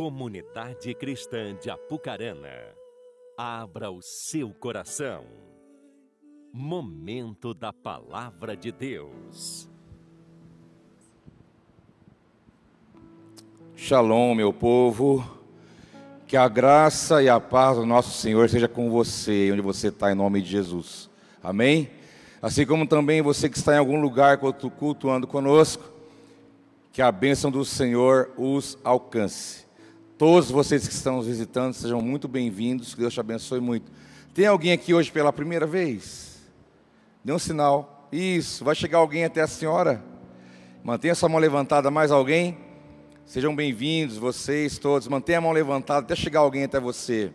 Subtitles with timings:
[0.00, 2.48] Comunidade Cristã de Apucarana,
[3.36, 5.26] abra o seu coração.
[6.50, 9.68] Momento da Palavra de Deus.
[13.76, 15.22] Shalom, meu povo.
[16.26, 20.10] Que a graça e a paz do nosso Senhor seja com você, onde você está,
[20.10, 21.10] em nome de Jesus.
[21.42, 21.90] Amém?
[22.40, 25.84] Assim como também você que está em algum lugar cultuando conosco,
[26.90, 29.68] que a bênção do Senhor os alcance.
[30.20, 33.90] Todos vocês que estão nos visitando, sejam muito bem-vindos, que Deus te abençoe muito.
[34.34, 36.42] Tem alguém aqui hoje pela primeira vez?
[37.24, 38.06] Dê um sinal.
[38.12, 40.04] Isso, vai chegar alguém até a senhora?
[40.84, 42.58] Mantenha sua mão levantada, mais alguém?
[43.24, 45.08] Sejam bem-vindos, vocês todos.
[45.08, 47.32] Mantenha a mão levantada até chegar alguém até você,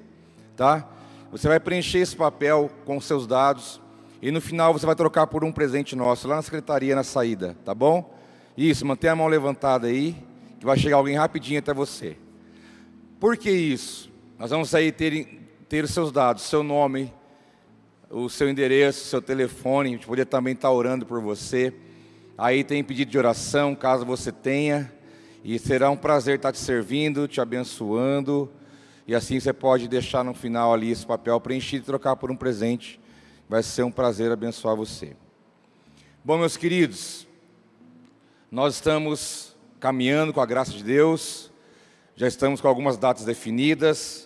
[0.56, 0.88] tá?
[1.32, 3.82] Você vai preencher esse papel com seus dados
[4.22, 7.58] e no final você vai trocar por um presente nosso lá na secretaria na saída,
[7.66, 8.16] tá bom?
[8.56, 10.16] Isso, mantenha a mão levantada aí,
[10.60, 12.16] que vai chegar alguém rapidinho até você.
[13.26, 14.12] Por que isso?
[14.38, 15.28] Nós vamos aí ter,
[15.68, 17.12] ter os seus dados, seu nome,
[18.08, 21.74] o seu endereço, seu telefone, a gente poderia também estar orando por você.
[22.38, 24.94] Aí tem pedido de oração, caso você tenha,
[25.44, 28.48] e será um prazer estar te servindo, te abençoando,
[29.08, 32.36] e assim você pode deixar no final ali esse papel preenchido e trocar por um
[32.36, 33.00] presente.
[33.50, 35.18] Vai ser um prazer abençoar você.
[36.24, 37.28] Bom, meus queridos,
[38.52, 41.52] nós estamos caminhando com a graça de Deus
[42.18, 44.26] já estamos com algumas datas definidas.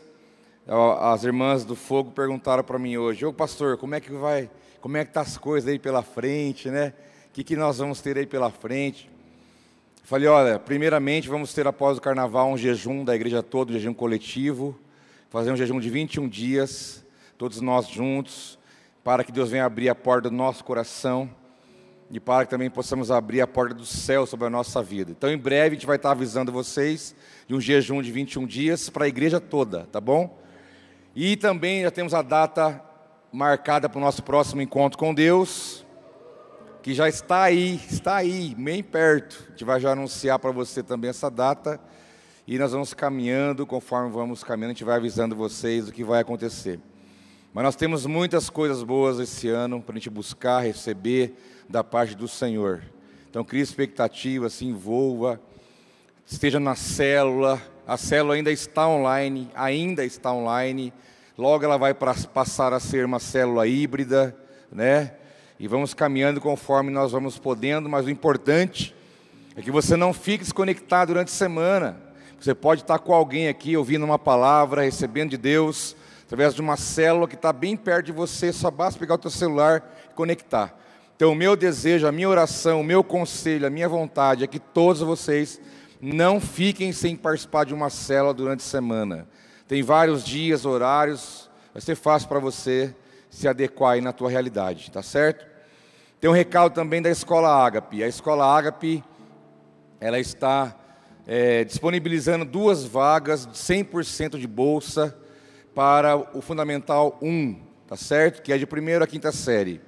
[1.00, 4.48] As irmãs do fogo perguntaram para mim hoje: "Ô pastor, como é que vai?
[4.80, 6.94] Como é que tá as coisas aí pela frente, né?
[7.30, 9.10] O que, que nós vamos ter aí pela frente?"
[10.04, 13.94] Falei: "Olha, primeiramente vamos ter após o carnaval um jejum da igreja toda, um jejum
[13.94, 14.78] coletivo,
[15.32, 17.04] fazer um jejum de 21 dias,
[17.40, 18.60] todos nós juntos,
[19.04, 21.28] para que Deus venha abrir a porta do nosso coração
[22.12, 25.12] e para que também possamos abrir a porta do céu sobre a nossa vida.
[25.12, 27.16] Então, em breve, a gente vai estar avisando vocês
[27.50, 30.38] de um jejum de 21 dias para a igreja toda, tá bom?
[31.16, 32.80] E também já temos a data
[33.32, 35.84] marcada para o nosso próximo encontro com Deus,
[36.84, 39.46] que já está aí, está aí, bem perto.
[39.48, 41.80] A gente vai já anunciar para você também essa data.
[42.46, 46.22] E nós vamos caminhando, conforme vamos caminhando, a gente vai avisando vocês o que vai
[46.22, 46.80] acontecer.
[47.52, 51.34] Mas nós temos muitas coisas boas esse ano para a gente buscar, receber
[51.68, 52.84] da parte do Senhor.
[53.28, 55.42] Então, crie expectativa, se envolva,
[56.30, 57.60] esteja na célula.
[57.88, 60.94] A célula ainda está online, ainda está online.
[61.36, 64.36] Logo ela vai passar a ser uma célula híbrida,
[64.72, 65.14] né?
[65.60, 68.96] E vamos caminhando conforme nós vamos podendo, mas o importante
[69.56, 71.98] é que você não fique desconectado durante a semana.
[72.40, 76.78] Você pode estar com alguém aqui ouvindo uma palavra, recebendo de Deus, através de uma
[76.78, 80.78] célula que está bem perto de você, só basta pegar o teu celular e conectar.
[81.16, 84.60] Então, o meu desejo, a minha oração, o meu conselho, a minha vontade é que
[84.60, 85.60] todos vocês
[86.02, 89.28] não fiquem sem participar de uma célula durante a semana.
[89.68, 92.96] Tem vários dias, horários, vai ser fácil para você
[93.30, 95.46] se adequar aí na tua realidade, tá certo?
[96.20, 98.04] Tem um recado também da Escola Ágape.
[98.04, 99.04] A Escola Ágape,
[100.00, 100.76] ela está
[101.28, 105.16] é, disponibilizando duas vagas de 100% de bolsa
[105.76, 107.56] para o Fundamental 1,
[107.88, 108.42] tá certo?
[108.42, 109.80] Que é de primeira a quinta série.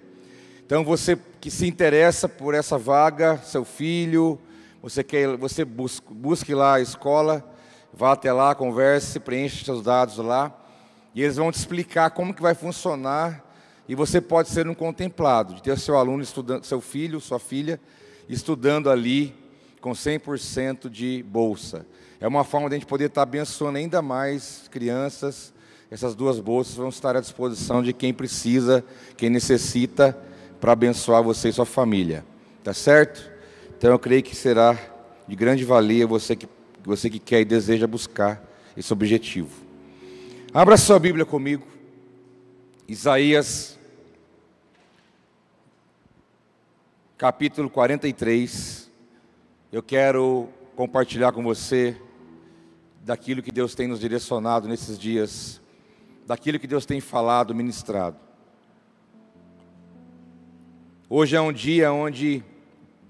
[0.64, 4.40] Então você que se interessa por essa vaga, seu filho,
[4.82, 7.44] você quer, você busque, busque lá a escola,
[7.94, 10.52] vá até lá, converse, preencha seus dados lá,
[11.14, 13.46] e eles vão te explicar como que vai funcionar,
[13.88, 17.80] e você pode ser um contemplado, de ter seu aluno estudando, seu filho, sua filha,
[18.28, 19.36] estudando ali
[19.82, 21.86] com 100% de bolsa.
[22.20, 25.52] É uma forma de a gente poder estar abençoando ainda mais crianças.
[25.90, 28.86] Essas duas bolsas vão estar à disposição de quem precisa,
[29.18, 30.18] quem necessita
[30.60, 32.24] para abençoar você e sua família.
[32.64, 33.31] Tá certo?
[33.82, 34.78] Então eu creio que será
[35.28, 36.48] de grande valia você que,
[36.84, 38.40] você que quer e deseja buscar
[38.78, 39.50] esse objetivo.
[40.54, 41.66] Abra sua Bíblia comigo.
[42.88, 43.80] Isaías,
[47.18, 48.88] capítulo 43.
[49.72, 52.00] Eu quero compartilhar com você
[53.04, 55.60] daquilo que Deus tem nos direcionado nesses dias,
[56.28, 58.18] daquilo que Deus tem falado, ministrado.
[61.10, 62.44] Hoje é um dia onde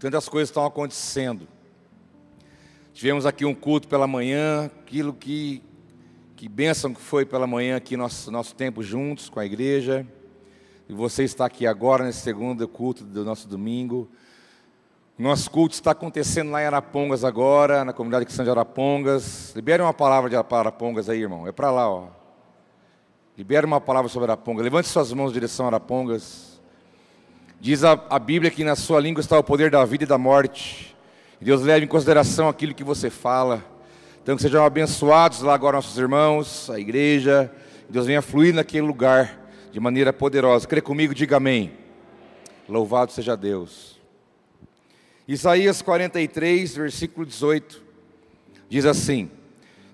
[0.02, 1.48] tantas coisas estão acontecendo.
[2.92, 5.62] Tivemos aqui um culto pela manhã, aquilo que,
[6.36, 10.06] que bênção que foi pela manhã aqui nosso, nosso tempo juntos com a igreja.
[10.90, 14.10] E você está aqui agora nesse segundo culto do nosso domingo.
[15.20, 19.54] Nosso culto está acontecendo lá em Arapongas agora, na comunidade cristã de Arapongas.
[19.56, 21.48] Libere uma palavra de Arapongas aí, irmão.
[21.48, 22.08] É para lá, ó.
[23.38, 24.64] Libere uma palavra sobre Arapongas.
[24.64, 26.51] Levante suas mãos em direção a Arapongas.
[27.62, 30.18] Diz a, a, Bíblia que na sua língua está o poder da vida e da
[30.18, 30.96] morte.
[31.40, 33.64] Deus leva em consideração aquilo que você fala.
[34.24, 37.54] Então que sejam abençoados lá agora nossos irmãos, a igreja,
[37.88, 39.40] Deus venha fluir naquele lugar
[39.72, 40.68] de maneira poderosa.
[40.68, 41.72] Crê comigo, diga amém.
[42.68, 44.02] Louvado seja Deus.
[45.28, 47.80] Isaías 43, versículo 18,
[48.68, 49.30] diz assim: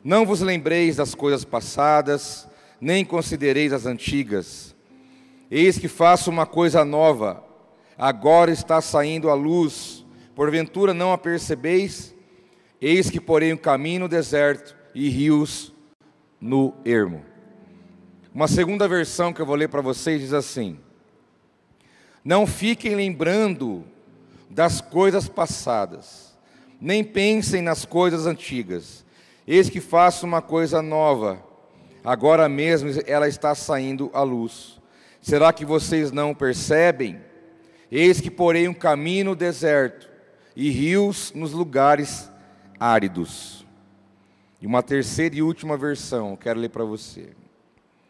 [0.01, 2.47] Não vos lembreis das coisas passadas,
[2.79, 4.73] nem considereis as antigas.
[5.51, 7.45] Eis que faço uma coisa nova,
[7.97, 10.05] agora está saindo a luz,
[10.35, 12.13] porventura não a percebeis?
[12.79, 15.73] Eis que porém um caminho no deserto e rios
[16.39, 17.25] no ermo.
[18.33, 20.79] Uma segunda versão que eu vou ler para vocês diz assim:
[22.23, 23.83] Não fiquem lembrando
[24.47, 26.37] das coisas passadas,
[26.79, 29.03] nem pensem nas coisas antigas.
[29.47, 31.41] Eis que faço uma coisa nova,
[32.03, 34.79] agora mesmo ela está saindo à luz.
[35.19, 37.19] Será que vocês não percebem?
[37.91, 40.09] Eis que porém um caminho no deserto
[40.55, 42.29] e rios nos lugares
[42.79, 43.65] áridos.
[44.61, 47.29] E uma terceira e última versão, quero ler para você,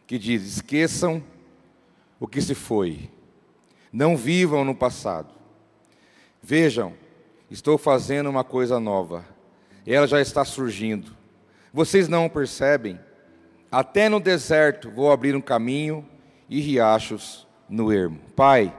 [0.05, 1.21] que diz: Esqueçam
[2.19, 3.09] o que se foi,
[3.91, 5.33] não vivam no passado.
[6.41, 6.93] Vejam,
[7.51, 9.25] estou fazendo uma coisa nova,
[9.85, 11.15] ela já está surgindo.
[11.73, 12.99] Vocês não percebem?
[13.69, 16.07] Até no deserto vou abrir um caminho
[16.49, 18.19] e riachos no ermo.
[18.35, 18.73] Pai,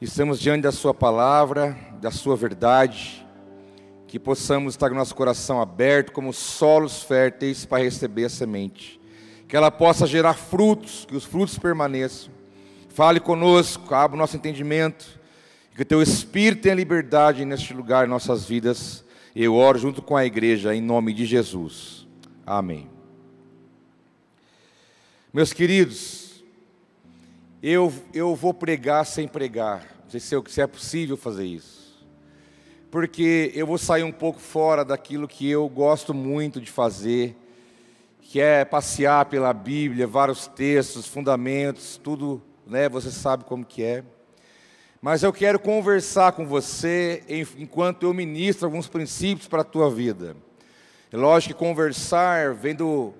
[0.00, 3.26] estamos diante da Sua palavra, da Sua verdade
[4.10, 9.00] que possamos estar com nosso coração aberto como solos férteis para receber a semente,
[9.46, 12.32] que ela possa gerar frutos, que os frutos permaneçam.
[12.88, 15.06] Fale conosco, abra o nosso entendimento,
[15.76, 19.04] que o teu Espírito tenha liberdade neste lugar, em nossas vidas.
[19.34, 22.04] Eu oro junto com a igreja, em nome de Jesus.
[22.44, 22.90] Amém.
[25.32, 26.29] Meus queridos,
[27.62, 29.84] eu, eu vou pregar sem pregar.
[30.04, 31.80] Não sei se, eu, se é possível fazer isso
[32.90, 37.36] porque eu vou sair um pouco fora daquilo que eu gosto muito de fazer,
[38.20, 42.88] que é passear pela Bíblia, vários textos, fundamentos, tudo, né?
[42.88, 44.02] Você sabe como que é.
[45.00, 47.22] Mas eu quero conversar com você
[47.56, 50.36] enquanto eu ministro alguns princípios para a tua vida.
[51.12, 53.14] É lógico que conversar vem do,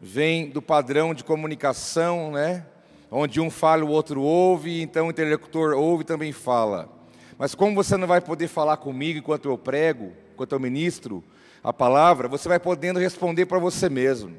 [0.00, 2.66] vem do padrão de comunicação, né?
[3.14, 6.88] Onde um fala, o outro ouve, então o interlocutor ouve e também fala.
[7.36, 11.22] Mas como você não vai poder falar comigo enquanto eu prego, enquanto eu ministro
[11.62, 14.34] a palavra, você vai podendo responder para você mesmo.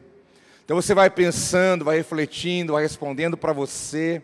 [0.66, 4.24] Então você vai pensando, vai refletindo, vai respondendo para você,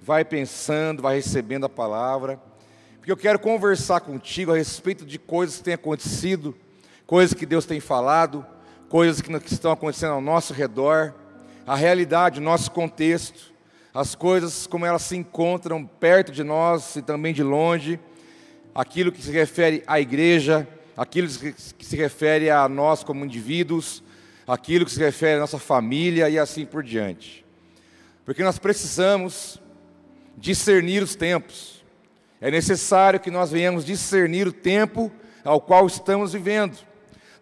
[0.00, 2.40] vai pensando, vai recebendo a palavra.
[2.98, 6.54] Porque eu quero conversar contigo a respeito de coisas que têm acontecido,
[7.08, 8.46] coisas que Deus tem falado,
[8.88, 11.12] coisas que estão acontecendo ao nosso redor,
[11.66, 13.49] a realidade, o nosso contexto,
[13.92, 17.98] as coisas como elas se encontram perto de nós e também de longe
[18.74, 20.66] aquilo que se refere à igreja,
[20.96, 24.02] aquilo que se refere a nós como indivíduos,
[24.46, 27.44] aquilo que se refere à nossa família e assim por diante.
[28.24, 29.60] Porque nós precisamos
[30.36, 31.84] discernir os tempos.
[32.40, 35.10] É necessário que nós venhamos discernir o tempo
[35.44, 36.78] ao qual estamos vivendo.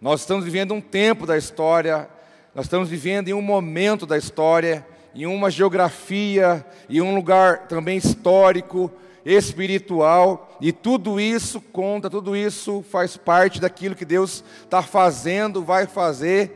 [0.00, 2.09] Nós estamos vivendo um tempo da história,
[2.55, 4.87] nós estamos vivendo em um momento da história,
[5.19, 8.88] em uma geografia, em um lugar também histórico,
[9.25, 15.88] espiritual, e tudo isso conta, tudo isso faz parte daquilo que Deus está fazendo, vai
[15.88, 16.52] fazer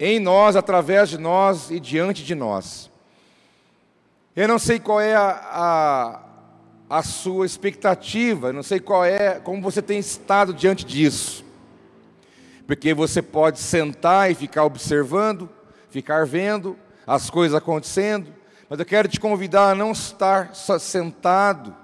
[0.00, 2.90] em nós, através de nós e diante de nós.
[4.34, 5.30] Eu não sei qual é a,
[6.90, 11.44] a, a sua expectativa, não sei qual é, como você tem estado diante disso,
[12.66, 15.48] porque você pode sentar e ficar observando,
[15.88, 18.32] ficar vendo as coisas acontecendo,
[18.68, 21.74] mas eu quero te convidar a não estar só sentado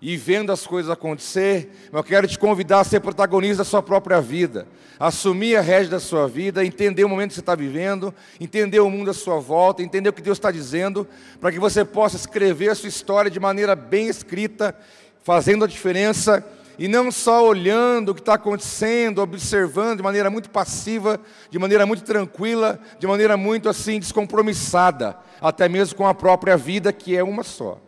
[0.00, 4.20] e vendo as coisas acontecer, eu quero te convidar a ser protagonista da sua própria
[4.20, 4.66] vida,
[4.98, 8.90] assumir a rédea da sua vida, entender o momento que você está vivendo, entender o
[8.90, 11.06] mundo à sua volta, entender o que Deus está dizendo,
[11.40, 14.76] para que você possa escrever a sua história de maneira bem escrita,
[15.22, 16.44] fazendo a diferença
[16.78, 21.84] e não só olhando o que está acontecendo, observando de maneira muito passiva, de maneira
[21.86, 27.22] muito tranquila, de maneira muito assim descompromissada, até mesmo com a própria vida que é
[27.22, 27.80] uma só.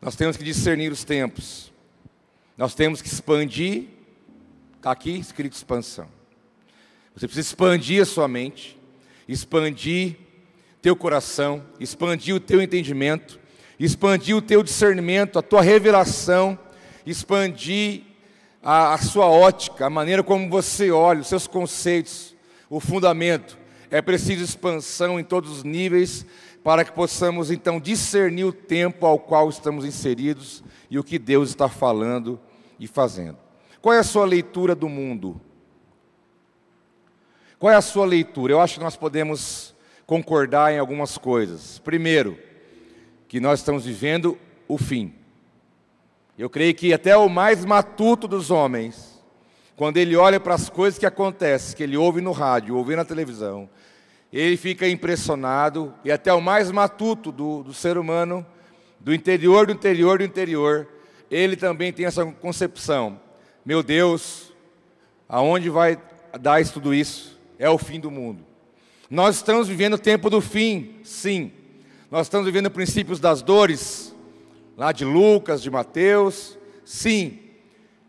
[0.00, 1.72] Nós temos que discernir os tempos.
[2.56, 3.86] Nós temos que expandir.
[4.76, 6.08] Está aqui escrito expansão.
[7.14, 8.78] Você precisa expandir a sua mente,
[9.28, 10.16] expandir
[10.80, 13.38] teu coração, expandir o teu entendimento,
[13.84, 16.58] expandir o teu discernimento, a tua revelação,
[17.04, 18.02] expandir
[18.62, 22.36] a, a sua ótica, a maneira como você olha, os seus conceitos,
[22.70, 23.58] o fundamento.
[23.90, 26.24] É preciso expansão em todos os níveis,
[26.62, 31.48] para que possamos então discernir o tempo ao qual estamos inseridos e o que Deus
[31.48, 32.38] está falando
[32.78, 33.36] e fazendo.
[33.80, 35.40] Qual é a sua leitura do mundo?
[37.58, 38.52] Qual é a sua leitura?
[38.52, 39.74] Eu acho que nós podemos
[40.06, 41.80] concordar em algumas coisas.
[41.80, 42.38] Primeiro,
[43.32, 44.36] que nós estamos vivendo
[44.68, 45.14] o fim.
[46.36, 49.18] Eu creio que até o mais matuto dos homens,
[49.74, 53.06] quando ele olha para as coisas que acontecem, que ele ouve no rádio, ouve na
[53.06, 53.70] televisão,
[54.30, 58.44] ele fica impressionado, e até o mais matuto do, do ser humano,
[59.00, 60.86] do interior, do interior, do interior,
[61.30, 63.18] ele também tem essa concepção:
[63.64, 64.52] meu Deus,
[65.26, 65.98] aonde vai
[66.38, 67.40] dar isso, tudo isso?
[67.58, 68.44] É o fim do mundo.
[69.08, 71.50] Nós estamos vivendo o tempo do fim, sim.
[72.12, 74.14] Nós estamos vivendo princípios das dores,
[74.76, 77.38] lá de Lucas, de Mateus, sim.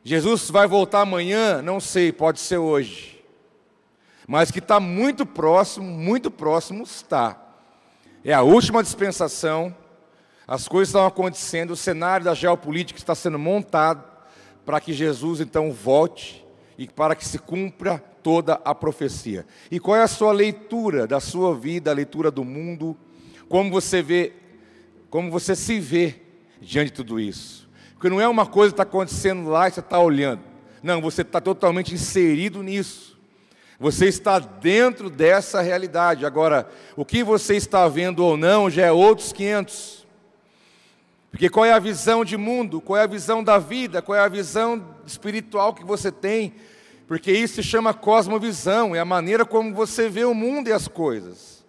[0.03, 1.61] Jesus vai voltar amanhã?
[1.61, 3.23] Não sei, pode ser hoje.
[4.27, 7.41] Mas que está muito próximo, muito próximo está.
[8.25, 9.73] É a última dispensação,
[10.45, 14.03] as coisas estão acontecendo, o cenário da geopolítica está sendo montado
[14.65, 16.45] para que Jesus então volte
[16.77, 19.45] e para que se cumpra toda a profecia.
[19.71, 22.97] E qual é a sua leitura da sua vida, a leitura do mundo?
[23.53, 24.33] Como você vê,
[25.11, 26.15] como você se vê
[26.59, 27.69] diante de tudo isso?
[27.93, 30.41] Porque não é uma coisa que está acontecendo lá e você está olhando.
[30.81, 33.15] Não, você está totalmente inserido nisso.
[33.79, 36.25] Você está dentro dessa realidade.
[36.25, 40.03] Agora, o que você está vendo ou não já é outros 500.
[41.29, 44.21] Porque qual é a visão de mundo, qual é a visão da vida, qual é
[44.21, 46.55] a visão espiritual que você tem?
[47.07, 50.87] Porque isso se chama cosmovisão, é a maneira como você vê o mundo e as
[50.87, 51.62] coisas.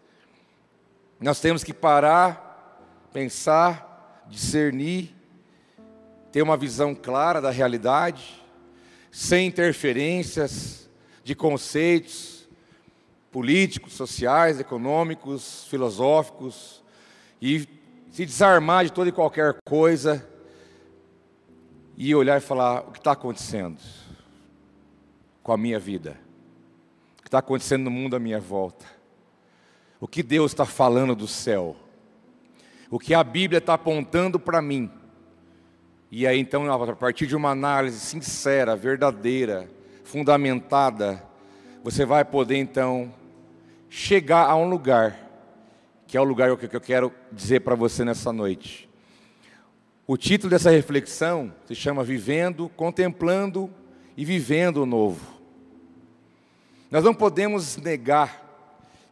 [1.25, 5.17] Nós temos que parar, pensar, discernir
[6.31, 8.45] ter uma visão clara da realidade,
[9.11, 10.87] sem interferências
[11.23, 12.47] de conceitos
[13.33, 16.85] políticos, sociais, econômicos, filosóficos,
[17.41, 17.67] e
[18.11, 20.29] se desarmar de toda e qualquer coisa
[21.97, 23.81] e olhar e falar: o que está acontecendo
[25.43, 26.19] com a minha vida?
[27.19, 28.85] O que está acontecendo no mundo à minha volta?
[30.01, 31.77] O que Deus está falando do céu?
[32.91, 34.91] O que a Bíblia está apontando para mim?
[36.11, 39.69] E aí então, a partir de uma análise sincera, verdadeira,
[40.05, 41.23] fundamentada,
[41.83, 43.13] você vai poder então
[43.89, 45.19] chegar a um lugar,
[46.07, 48.89] que é o lugar que eu quero dizer para você nessa noite.
[50.07, 53.71] O título dessa reflexão se chama Vivendo, Contemplando
[54.17, 55.35] e Vivendo o Novo.
[56.91, 58.44] Nós não podemos negar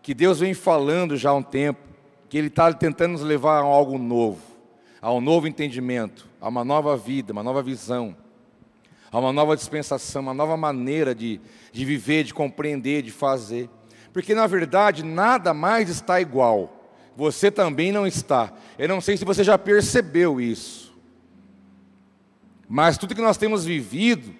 [0.02, 1.80] que Deus vem falando já há um tempo,
[2.28, 4.52] que Ele está tentando nos levar a algo novo
[5.02, 8.16] a um novo entendimento, a uma nova vida, uma nova visão,
[9.10, 11.40] a uma nova dispensação, uma nova maneira de,
[11.72, 13.68] de viver, de compreender, de fazer.
[14.12, 16.78] Porque na verdade nada mais está igual.
[17.16, 18.52] Você também não está.
[18.78, 20.96] Eu não sei se você já percebeu isso.
[22.68, 24.32] Mas tudo que nós temos vivido,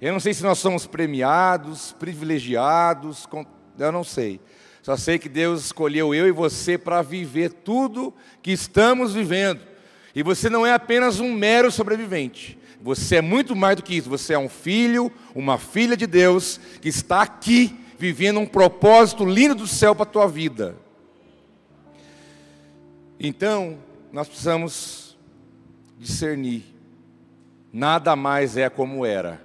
[0.00, 3.28] eu não sei se nós somos premiados, privilegiados,
[3.78, 4.40] eu não sei.
[4.86, 9.60] Só sei que Deus escolheu eu e você para viver tudo que estamos vivendo.
[10.14, 12.56] E você não é apenas um mero sobrevivente.
[12.80, 14.08] Você é muito mais do que isso.
[14.08, 19.56] Você é um filho, uma filha de Deus que está aqui vivendo um propósito lindo
[19.56, 20.76] do céu para a tua vida.
[23.18, 23.78] Então,
[24.12, 25.18] nós precisamos
[25.98, 26.62] discernir.
[27.72, 29.44] Nada mais é como era.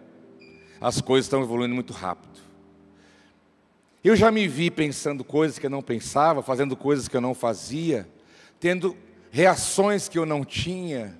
[0.79, 2.30] As coisas estão evoluindo muito rápido.
[4.03, 7.35] Eu já me vi pensando coisas que eu não pensava, fazendo coisas que eu não
[7.35, 8.09] fazia,
[8.59, 8.97] tendo
[9.29, 11.15] reações que eu não tinha,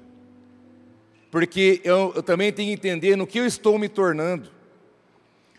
[1.30, 4.50] porque eu, eu também tenho que entender no que eu estou me tornando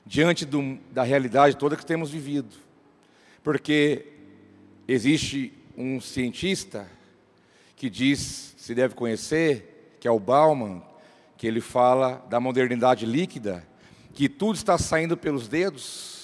[0.04, 2.56] diante do, da realidade toda que temos vivido.
[3.42, 4.06] Porque
[4.88, 6.88] existe um cientista
[7.76, 10.82] que diz, se deve conhecer, que é o Bauman,
[11.38, 13.66] que ele fala da modernidade líquida,
[14.12, 16.21] que tudo está saindo pelos dedos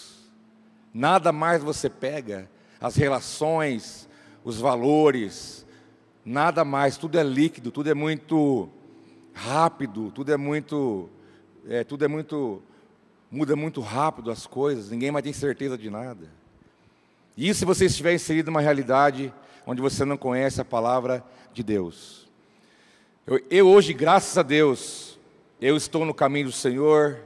[0.93, 4.09] Nada mais você pega, as relações,
[4.45, 5.67] os valores,
[6.25, 8.69] nada mais, tudo é líquido, tudo é muito
[9.33, 11.09] rápido, tudo é muito,
[11.69, 12.63] é, tudo é muito,
[13.31, 16.29] muda muito rápido as coisas, ninguém mais tem certeza de nada.
[17.37, 19.33] Isso se você estiver inserido numa realidade
[19.65, 22.29] onde você não conhece a palavra de Deus.
[23.27, 25.19] Eu, eu hoje, graças a Deus,
[25.61, 27.21] eu estou no caminho do Senhor,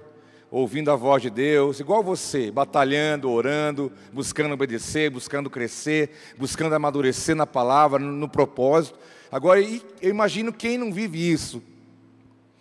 [0.53, 7.35] ouvindo a voz de Deus, igual você, batalhando, orando, buscando obedecer, buscando crescer, buscando amadurecer
[7.35, 8.99] na palavra, no, no propósito.
[9.31, 11.63] Agora, eu imagino quem não vive isso.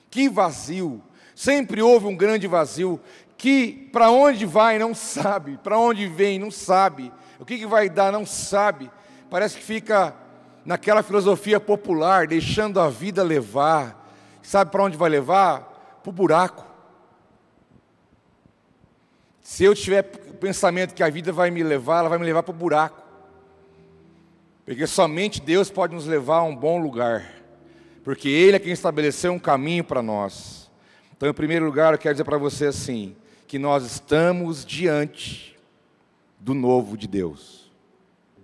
[0.10, 1.02] Que vazio.
[1.36, 2.98] Sempre houve um grande vazio
[3.38, 7.90] que para onde vai não sabe, para onde vem não sabe, o que, que vai
[7.90, 8.90] dar não sabe.
[9.30, 10.16] Parece que fica
[10.64, 14.00] naquela filosofia popular, deixando a vida levar.
[14.42, 16.00] Sabe para onde vai levar?
[16.02, 16.71] Para o buraco.
[19.52, 22.56] Se eu estiver pensamento que a vida vai me levar, ela vai me levar para
[22.56, 23.04] o buraco.
[24.64, 27.30] Porque somente Deus pode nos levar a um bom lugar.
[28.02, 30.72] Porque Ele é quem estabeleceu um caminho para nós.
[31.12, 33.14] Então, em primeiro lugar, eu quero dizer para você assim:
[33.46, 35.60] que nós estamos diante
[36.40, 37.70] do novo de Deus.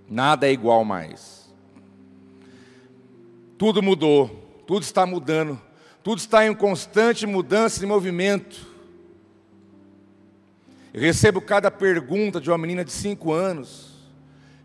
[0.09, 1.49] Nada é igual mais.
[3.57, 4.27] Tudo mudou,
[4.67, 5.57] tudo está mudando,
[6.03, 8.66] tudo está em constante mudança e movimento.
[10.97, 13.93] Recebo cada pergunta de uma menina de 5 anos,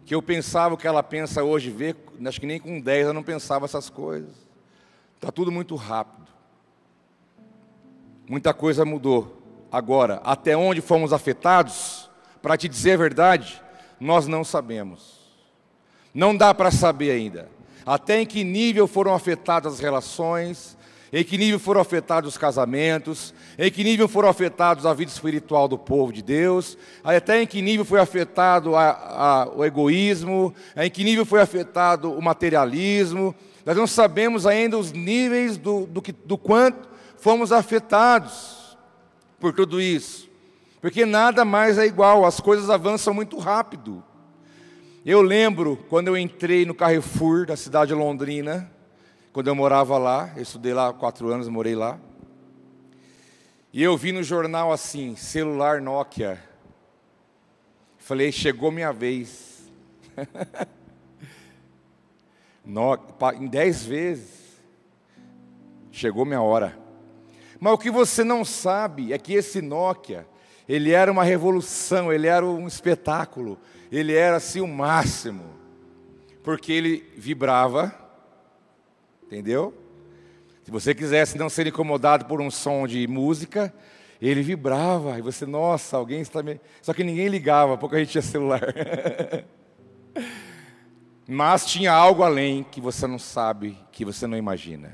[0.06, 3.12] que eu pensava o que ela pensa hoje, vê, acho que nem com 10 eu
[3.12, 4.30] não pensava essas coisas.
[5.14, 6.26] Está tudo muito rápido.
[8.26, 9.42] Muita coisa mudou.
[9.70, 12.08] Agora, até onde fomos afetados,
[12.40, 13.62] para te dizer a verdade,
[14.00, 15.20] nós não sabemos.
[16.14, 17.50] Não dá para saber ainda.
[17.84, 20.78] Até em que nível foram afetadas as relações,
[21.12, 25.68] em que nível foram afetados os casamentos, em que nível foram afetados a vida espiritual
[25.68, 30.90] do povo de Deus, até em que nível foi afetado a, a, o egoísmo, em
[30.90, 33.34] que nível foi afetado o materialismo.
[33.66, 36.88] Nós não sabemos ainda os níveis do, do, que, do quanto
[37.18, 38.78] fomos afetados
[39.38, 40.30] por tudo isso,
[40.80, 44.02] porque nada mais é igual, as coisas avançam muito rápido.
[45.04, 48.71] Eu lembro quando eu entrei no Carrefour da cidade de Londrina,
[49.32, 51.98] quando eu morava lá, eu estudei lá quatro anos, morei lá.
[53.72, 56.38] E eu vi no jornal assim, celular Nokia.
[57.96, 59.72] Falei, chegou minha vez.
[63.40, 64.60] em dez vezes.
[65.90, 66.78] Chegou minha hora.
[67.58, 70.26] Mas o que você não sabe é que esse Nokia,
[70.68, 73.58] ele era uma revolução, ele era um espetáculo,
[73.90, 75.44] ele era assim o máximo.
[76.42, 78.01] Porque ele vibrava,
[79.32, 79.72] Entendeu?
[80.62, 83.72] Se você quisesse não ser incomodado por um som de música,
[84.20, 86.60] ele vibrava, e você, nossa, alguém está me.
[86.82, 88.60] Só que ninguém ligava, porque a gente tinha celular.
[91.26, 94.92] Mas tinha algo além que você não sabe, que você não imagina.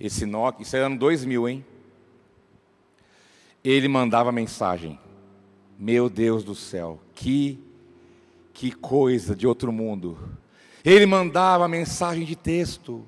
[0.00, 1.64] Esse Nokia, isso é ano 2000, hein?
[3.62, 4.98] Ele mandava mensagem.
[5.78, 7.62] Meu Deus do céu, que
[8.52, 10.18] que coisa de outro mundo.
[10.84, 13.06] Ele mandava mensagem de texto.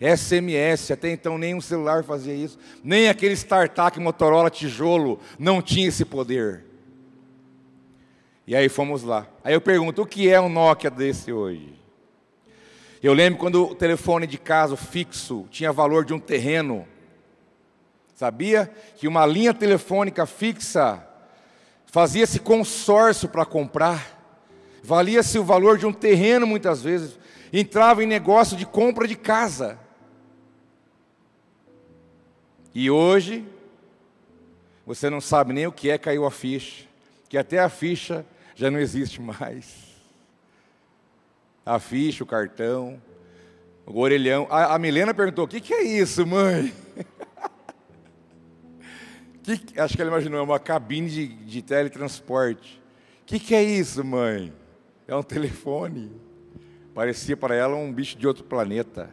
[0.00, 6.04] SMS, até então nenhum celular fazia isso, nem aquele StarTAC Motorola tijolo não tinha esse
[6.04, 6.64] poder.
[8.46, 9.26] E aí fomos lá.
[9.44, 11.74] Aí eu pergunto, o que é um Nokia desse hoje?
[13.02, 16.86] Eu lembro quando o telefone de casa fixo tinha valor de um terreno.
[18.14, 21.06] Sabia que uma linha telefônica fixa
[21.86, 24.18] fazia-se consórcio para comprar,
[24.82, 27.18] valia-se o valor de um terreno muitas vezes,
[27.52, 29.78] entrava em negócio de compra de casa.
[32.80, 33.44] E hoje,
[34.86, 36.84] você não sabe nem o que é caiu a ficha,
[37.28, 40.00] que até a ficha já não existe mais.
[41.66, 43.02] A ficha, o cartão,
[43.84, 44.46] o orelhão.
[44.48, 46.72] A, a Milena perguntou: o que, que é isso, mãe?
[49.42, 52.80] que, acho que ela imaginou, é uma cabine de, de teletransporte.
[53.22, 54.52] O que, que é isso, mãe?
[55.08, 56.12] É um telefone.
[56.94, 59.10] Parecia para ela um bicho de outro planeta.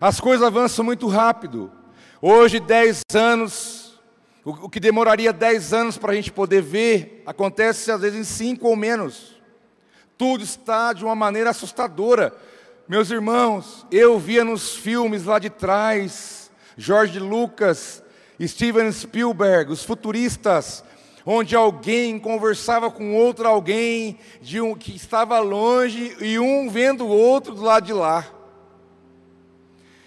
[0.00, 1.70] As coisas avançam muito rápido.
[2.26, 4.00] Hoje, dez anos,
[4.42, 8.66] o que demoraria dez anos para a gente poder ver, acontece às vezes em cinco
[8.66, 9.36] ou menos.
[10.16, 12.34] Tudo está de uma maneira assustadora.
[12.88, 18.02] Meus irmãos, eu via nos filmes lá de trás, George Lucas,
[18.42, 20.82] Steven Spielberg, os futuristas,
[21.26, 27.08] onde alguém conversava com outro alguém de um que estava longe e um vendo o
[27.10, 28.26] outro do lado de lá.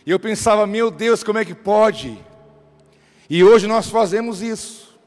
[0.08, 2.18] E eu pensava, meu Deus, como é que pode?
[3.30, 4.98] E hoje nós fazemos isso.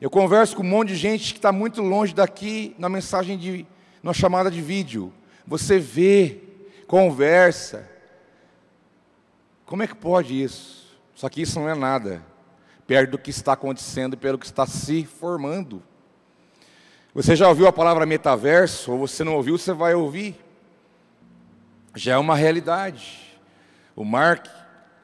[0.00, 3.64] Eu converso com um monte de gente que está muito longe daqui na mensagem de,
[4.02, 5.12] na chamada de vídeo.
[5.46, 6.40] Você vê,
[6.88, 7.88] conversa.
[9.64, 10.98] Como é que pode isso?
[11.14, 12.20] Só que isso não é nada
[12.88, 15.80] perto do que está acontecendo pelo que está se formando.
[17.14, 18.90] Você já ouviu a palavra metaverso?
[18.90, 20.34] Ou você não ouviu, você vai ouvir.
[21.94, 23.23] Já é uma realidade.
[23.96, 24.46] O Mark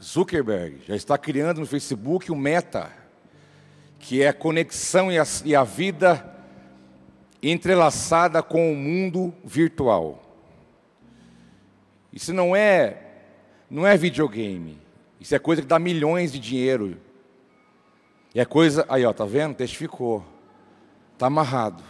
[0.02, 2.90] Zuckerberg já está criando no Facebook o Meta,
[3.98, 6.26] que é a conexão e a, e a vida
[7.42, 10.22] entrelaçada com o mundo virtual.
[12.12, 13.06] Isso não é
[13.70, 14.78] não é videogame.
[15.20, 16.98] Isso é coisa que dá milhões de dinheiro.
[18.34, 19.54] E é coisa, aí ó, tá vendo?
[19.54, 20.24] Testificou.
[21.16, 21.82] Tá amarrado.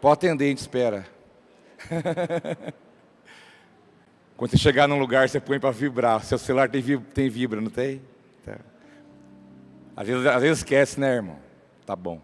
[0.00, 1.06] Pode atender, a gente espera.
[4.36, 6.24] Quando você chegar num lugar, você põe para vibrar.
[6.24, 8.02] Seu celular tem, tem vibra, não tem?
[8.44, 8.58] Tá.
[9.96, 11.38] Às, vezes, às vezes esquece, né, irmão?
[11.86, 12.20] Tá bom.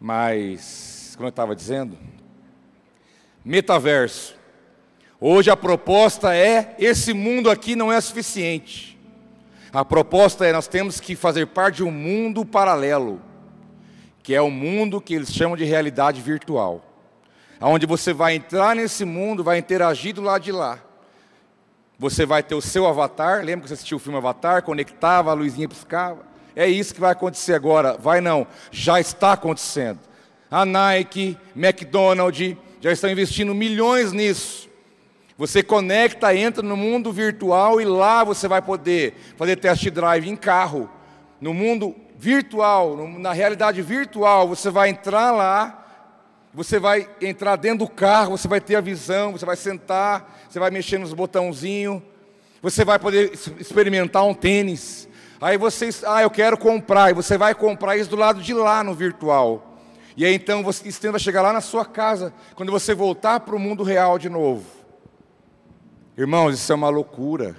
[0.00, 1.96] Mas, como eu estava dizendo,
[3.44, 4.36] metaverso.
[5.20, 8.98] Hoje a proposta é: esse mundo aqui não é suficiente.
[9.72, 13.20] A proposta é: nós temos que fazer parte de um mundo paralelo,
[14.22, 16.87] que é o mundo que eles chamam de realidade virtual.
[17.60, 20.78] Onde você vai entrar nesse mundo, vai interagir do lado de lá.
[21.98, 25.34] Você vai ter o seu avatar, lembra que você assistiu o filme Avatar, conectava, a
[25.34, 26.24] luzinha piscava?
[26.54, 27.96] É isso que vai acontecer agora.
[27.98, 29.98] Vai não, já está acontecendo.
[30.48, 34.68] A Nike, McDonald's já estão investindo milhões nisso.
[35.36, 40.36] Você conecta, entra no mundo virtual e lá você vai poder fazer test drive em
[40.36, 40.88] carro.
[41.40, 45.87] No mundo virtual, na realidade virtual, você vai entrar lá
[46.52, 50.58] você vai entrar dentro do carro, você vai ter a visão, você vai sentar, você
[50.58, 52.02] vai mexer nos botãozinhos,
[52.62, 55.08] você vai poder experimentar um tênis.
[55.40, 58.82] Aí você, ah, eu quero comprar, e você vai comprar isso do lado de lá
[58.82, 59.78] no virtual.
[60.16, 63.58] E aí então você vai chegar lá na sua casa, quando você voltar para o
[63.58, 64.64] mundo real de novo.
[66.16, 67.54] Irmãos, isso é uma loucura,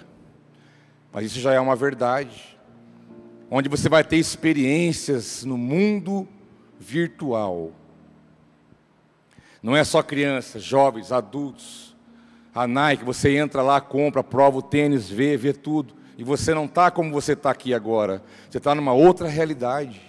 [1.13, 2.60] mas isso já é uma verdade.
[3.49, 6.28] Onde você vai ter experiências no mundo
[6.78, 7.71] virtual.
[9.62, 11.95] Não é só crianças, jovens, adultos.
[12.54, 15.93] A Nike, você entra lá, compra, prova o tênis, vê, vê tudo.
[16.17, 18.22] E você não está como você está aqui agora.
[18.50, 20.02] Você está numa outra realidade.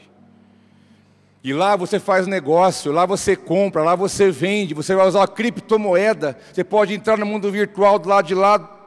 [1.42, 5.28] E lá você faz negócio, lá você compra, lá você vende, você vai usar a
[5.28, 6.36] criptomoeda.
[6.52, 8.78] Você pode entrar no mundo virtual do lado de lá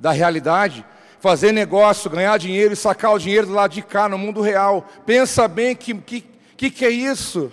[0.00, 0.84] da realidade,
[1.20, 4.86] fazer negócio, ganhar dinheiro e sacar o dinheiro do lado de cá, no mundo real.
[5.04, 6.24] Pensa bem que que,
[6.56, 7.52] que, que é isso?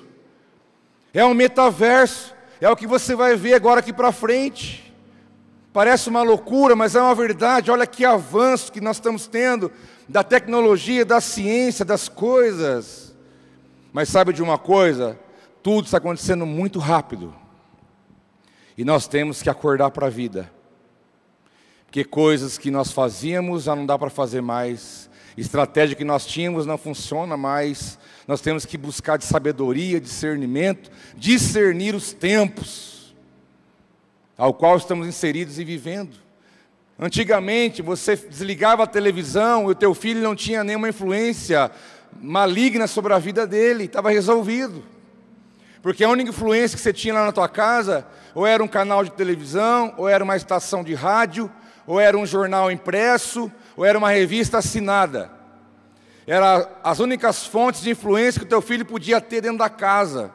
[1.15, 4.93] É um metaverso, é o que você vai ver agora aqui para frente.
[5.71, 7.71] Parece uma loucura, mas é uma verdade.
[7.71, 9.71] Olha que avanço que nós estamos tendo
[10.09, 13.15] da tecnologia, da ciência, das coisas.
[13.93, 15.17] Mas sabe de uma coisa?
[15.63, 17.33] Tudo está acontecendo muito rápido.
[18.77, 20.51] E nós temos que acordar para a vida.
[21.85, 25.09] Porque coisas que nós fazíamos já não dá para fazer mais.
[25.37, 31.93] Estratégia que nós tínhamos não funciona mais nós temos que buscar de sabedoria, discernimento, discernir
[31.93, 33.15] os tempos
[34.37, 36.17] ao qual estamos inseridos e vivendo.
[36.97, 41.69] Antigamente você desligava a televisão e o teu filho não tinha nenhuma influência
[42.19, 44.83] maligna sobre a vida dele, estava resolvido.
[45.81, 49.03] Porque a única influência que você tinha lá na tua casa, ou era um canal
[49.03, 51.51] de televisão, ou era uma estação de rádio,
[51.85, 55.31] ou era um jornal impresso, ou era uma revista assinada.
[56.27, 60.31] Eram as únicas fontes de influência que o teu filho podia ter dentro da casa.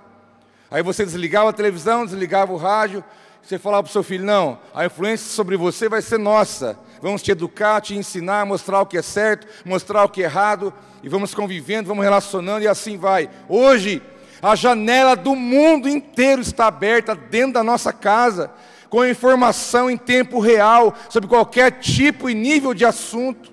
[0.70, 3.02] Aí você desligava a televisão, desligava o rádio,
[3.42, 6.78] você falava para o seu filho: não, a influência sobre você vai ser nossa.
[7.02, 10.72] Vamos te educar, te ensinar, mostrar o que é certo, mostrar o que é errado,
[11.02, 13.30] e vamos convivendo, vamos relacionando, e assim vai.
[13.48, 14.02] Hoje,
[14.42, 18.50] a janela do mundo inteiro está aberta dentro da nossa casa,
[18.90, 23.52] com informação em tempo real sobre qualquer tipo e nível de assunto.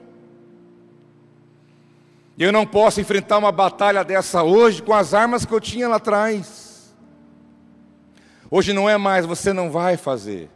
[2.38, 5.96] Eu não posso enfrentar uma batalha dessa hoje com as armas que eu tinha lá
[5.98, 6.94] atrás.
[8.50, 10.50] Hoje não é mais, você não vai fazer.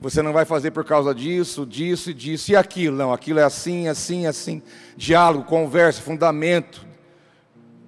[0.00, 2.96] Você não vai fazer por causa disso, disso e disso e aquilo.
[2.96, 4.62] Não, aquilo é assim, assim, assim.
[4.96, 6.86] Diálogo, conversa, fundamento.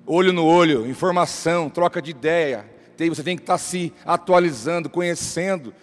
[0.06, 2.64] Olho no olho, informação, troca de ideia.
[2.98, 5.74] Você tem que estar se atualizando, conhecendo,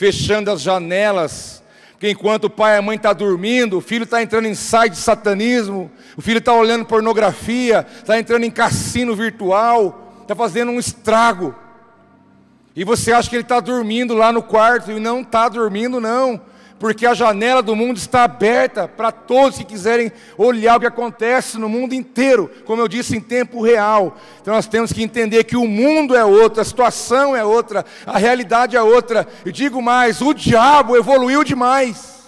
[0.00, 1.60] fechando as janelas
[2.00, 4.54] porque enquanto o pai e a mãe estão tá dormindo, o filho está entrando em
[4.54, 10.72] site de satanismo, o filho está olhando pornografia, está entrando em cassino virtual, está fazendo
[10.72, 11.54] um estrago.
[12.74, 16.40] E você acha que ele está dormindo lá no quarto, e não está dormindo, não
[16.80, 21.58] porque a janela do mundo está aberta para todos que quiserem olhar o que acontece
[21.58, 24.16] no mundo inteiro, como eu disse, em tempo real.
[24.40, 28.16] Então nós temos que entender que o mundo é outro, a situação é outra, a
[28.16, 29.28] realidade é outra.
[29.44, 32.18] E digo mais: o diabo evoluiu demais.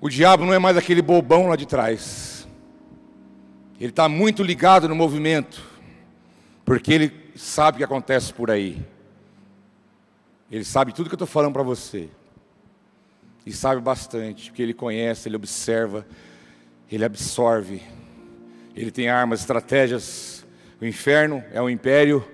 [0.00, 2.48] O diabo não é mais aquele bobão lá de trás.
[3.78, 5.62] Ele está muito ligado no movimento,
[6.64, 8.84] porque ele sabe o que acontece por aí.
[10.50, 12.08] Ele sabe tudo que eu estou falando para você.
[13.46, 16.04] E sabe bastante, porque ele conhece, ele observa,
[16.90, 17.80] ele absorve.
[18.74, 20.44] Ele tem armas, estratégias.
[20.80, 22.26] O inferno é um império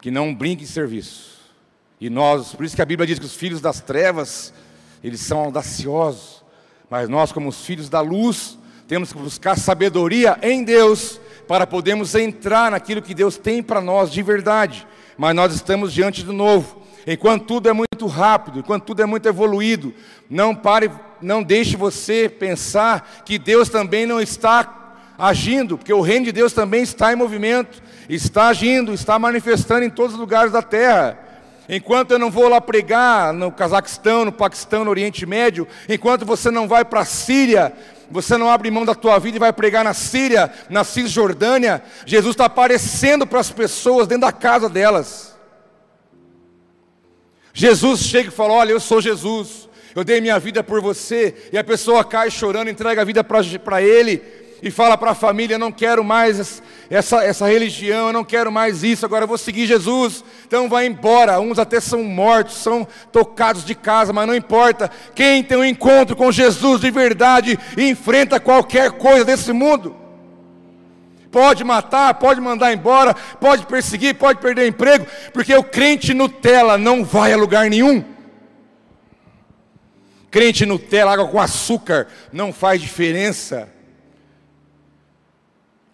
[0.00, 1.40] que não brinca em serviço.
[1.98, 4.52] E nós, por isso que a Bíblia diz que os filhos das trevas,
[5.02, 6.44] eles são audaciosos.
[6.90, 11.18] Mas nós, como os filhos da luz, temos que buscar sabedoria em Deus
[11.48, 14.86] para podermos entrar naquilo que Deus tem para nós de verdade
[15.16, 16.82] mas nós estamos diante do novo.
[17.06, 19.94] Enquanto tudo é muito rápido, enquanto tudo é muito evoluído,
[20.28, 24.82] não pare, não deixe você pensar que Deus também não está
[25.18, 29.90] agindo, porque o reino de Deus também está em movimento, está agindo, está manifestando em
[29.90, 31.18] todos os lugares da terra.
[31.68, 36.50] Enquanto eu não vou lá pregar no Cazaquistão, no Paquistão, no Oriente Médio, enquanto você
[36.50, 37.72] não vai para a Síria,
[38.10, 42.34] você não abre mão da tua vida e vai pregar na Síria, na Cisjordânia, Jesus
[42.34, 45.34] está aparecendo para as pessoas dentro da casa delas.
[47.52, 51.58] Jesus chega e fala: Olha, eu sou Jesus, eu dei minha vida por você, e
[51.58, 54.22] a pessoa cai chorando, entrega a vida para Ele,
[54.64, 58.82] e fala para a família: não quero mais essa, essa religião, eu não quero mais
[58.82, 60.24] isso, agora eu vou seguir Jesus.
[60.46, 61.38] Então vai embora.
[61.38, 64.90] Uns até são mortos, são tocados de casa, mas não importa.
[65.14, 69.94] Quem tem um encontro com Jesus de verdade enfrenta qualquer coisa desse mundo.
[71.30, 77.04] Pode matar, pode mandar embora, pode perseguir, pode perder emprego, porque o crente Nutella não
[77.04, 78.02] vai a lugar nenhum.
[80.30, 83.73] Crente Nutella, água com açúcar, não faz diferença.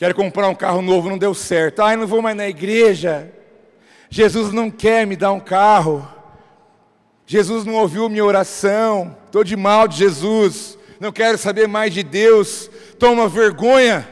[0.00, 1.82] Quero comprar um carro novo, não deu certo.
[1.82, 3.30] Ai, não vou mais na igreja.
[4.08, 6.08] Jesus não quer me dar um carro.
[7.26, 9.14] Jesus não ouviu minha oração.
[9.26, 10.78] Estou de mal de Jesus.
[10.98, 12.70] Não quero saber mais de Deus.
[12.98, 14.08] Toma vergonha.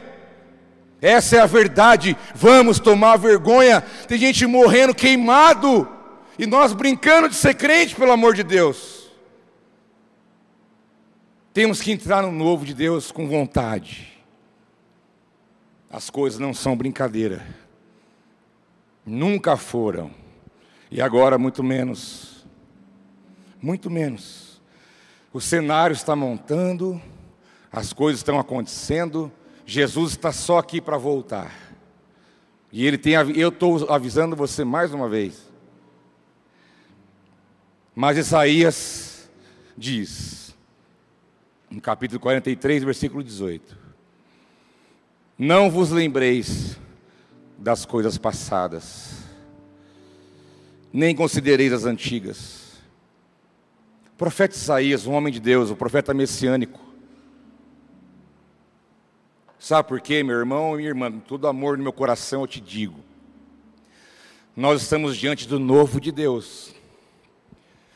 [1.01, 2.15] Essa é a verdade.
[2.35, 3.81] Vamos tomar vergonha.
[4.07, 5.89] Tem gente morrendo queimado.
[6.37, 9.09] E nós brincando de ser crente, pelo amor de Deus.
[11.51, 14.08] Temos que entrar no novo de Deus com vontade.
[15.89, 17.45] As coisas não são brincadeira.
[19.05, 20.11] Nunca foram.
[20.91, 22.45] E agora, muito menos.
[23.61, 24.61] Muito menos.
[25.33, 27.01] O cenário está montando,
[27.71, 29.31] as coisas estão acontecendo,
[29.65, 31.51] Jesus está só aqui para voltar.
[32.71, 35.49] E ele tem, eu estou avisando você mais uma vez.
[37.95, 39.29] Mas Isaías
[39.77, 40.55] diz,
[41.69, 43.77] no capítulo 43, versículo 18:
[45.39, 46.77] não vos lembreis
[47.57, 49.23] das coisas passadas,
[50.91, 52.73] nem considereis as antigas.
[54.13, 56.81] O profeta Isaías, um homem de Deus, o profeta messiânico.
[59.57, 61.09] Sabe por quê, meu irmão e minha irmã?
[61.09, 62.99] Todo amor no meu coração eu te digo.
[64.53, 66.75] Nós estamos diante do novo de Deus.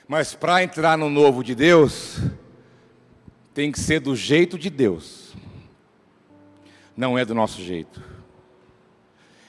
[0.08, 2.20] Mas para entrar no novo de Deus,
[3.54, 5.23] tem que ser do jeito de Deus
[6.96, 8.02] não é do nosso jeito.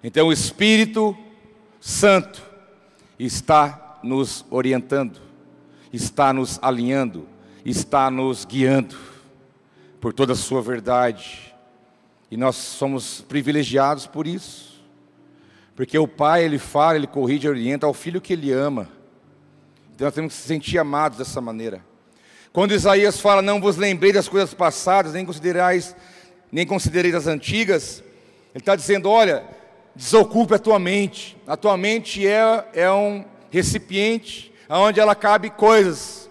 [0.02, 1.16] Então o Espírito
[1.80, 2.42] Santo
[3.18, 5.20] está nos orientando,
[5.92, 7.28] está nos alinhando,
[7.64, 8.96] está nos guiando
[10.00, 11.54] por toda a sua verdade.
[12.30, 14.74] E nós somos privilegiados por isso.
[15.74, 18.88] Porque o pai, ele fala, ele corrige, orienta ao filho que ele ama.
[19.94, 21.84] Então nós temos que se sentir amados dessa maneira.
[22.52, 25.96] Quando Isaías fala, não vos lembrei das coisas passadas, nem considerais
[26.54, 27.98] nem considerei as antigas.
[28.54, 29.42] Ele está dizendo: olha,
[29.96, 31.36] desocupe a tua mente.
[31.48, 36.30] A tua mente é, é um recipiente onde ela cabe coisas.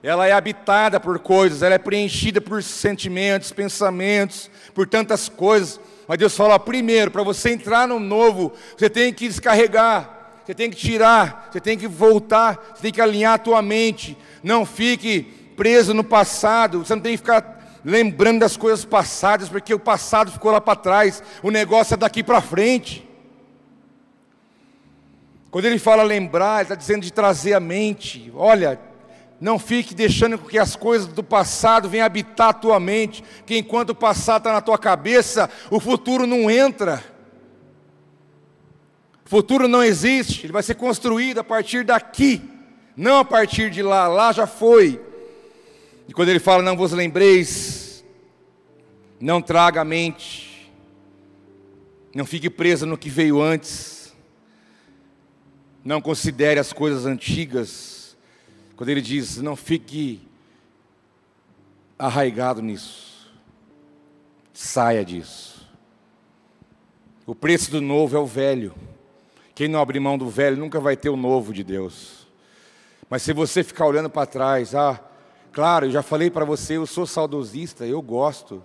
[0.00, 5.80] Ela é habitada por coisas, ela é preenchida por sentimentos, pensamentos, por tantas coisas.
[6.06, 10.70] Mas Deus fala: primeiro, para você entrar no novo, você tem que descarregar, você tem
[10.70, 14.16] que tirar, você tem que voltar, você tem que alinhar a tua mente.
[14.40, 15.22] Não fique
[15.56, 17.53] preso no passado, você não tem que ficar
[17.84, 22.22] lembrando das coisas passadas, porque o passado ficou lá para trás, o negócio é daqui
[22.22, 23.08] para frente.
[25.50, 28.32] Quando ele fala lembrar, ele está dizendo de trazer a mente.
[28.34, 28.80] Olha,
[29.40, 33.90] não fique deixando que as coisas do passado venham habitar a tua mente, que enquanto
[33.90, 37.04] o passado está na tua cabeça, o futuro não entra.
[39.24, 42.42] O futuro não existe, ele vai ser construído a partir daqui,
[42.96, 44.08] não a partir de lá.
[44.08, 45.00] Lá já foi.
[46.08, 48.04] E quando ele fala, não vos lembreis,
[49.20, 50.72] não traga a mente,
[52.14, 54.14] não fique preso no que veio antes,
[55.84, 58.16] não considere as coisas antigas.
[58.76, 60.26] Quando ele diz, não fique
[61.98, 63.32] arraigado nisso,
[64.52, 65.54] saia disso.
[67.26, 68.74] O preço do novo é o velho.
[69.54, 72.26] Quem não abrir mão do velho nunca vai ter o novo de Deus.
[73.08, 75.00] Mas se você ficar olhando para trás, ah,
[75.54, 78.60] Claro, eu já falei para você, eu sou saudosista, eu gosto.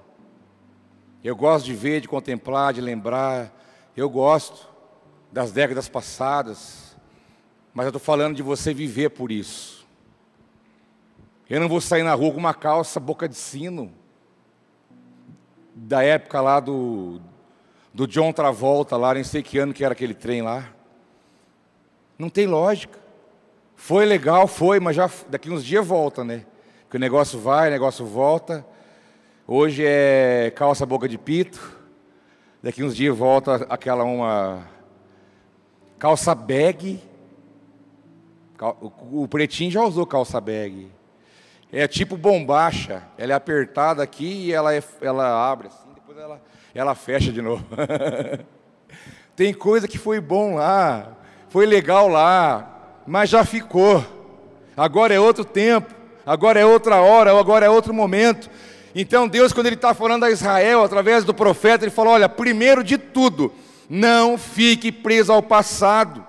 [1.24, 3.54] Eu gosto de ver, de contemplar, de lembrar.
[3.96, 4.68] Eu gosto
[5.32, 6.98] das décadas passadas.
[7.76, 9.88] Mas eu estou falando de você viver por isso.
[11.48, 13.94] Eu não vou sair na rua com uma calça boca de sino.
[15.76, 17.22] Da época lá do,
[17.94, 20.74] do John Travolta, lá, nem sei que ano que era aquele trem lá.
[22.18, 22.98] Não tem lógica.
[23.76, 26.48] Foi legal, foi, mas já daqui uns dias volta, né?
[26.90, 28.66] Que o negócio vai, o negócio volta.
[29.48, 31.80] Hoje é calça boca de pito,
[32.62, 34.68] Daqui uns dias volta aquela uma
[35.98, 37.00] calça bag.
[39.14, 40.92] O pretinho já usou calça bag.
[41.72, 43.04] É tipo bombacha.
[43.18, 46.42] Ela é apertada aqui e ela, é, ela abre assim, depois ela,
[46.76, 47.64] ela fecha de novo.
[49.38, 51.16] Tem coisa que foi bom lá,
[51.48, 54.04] foi legal lá, mas já ficou.
[54.76, 55.96] Agora é outro tempo,
[56.30, 58.50] agora é outra hora, agora é outro momento.
[58.94, 62.84] Então Deus, quando Ele está falando a Israel, através do profeta, Ele falou: olha, primeiro
[62.84, 63.52] de tudo,
[63.90, 66.26] não fique preso ao passado.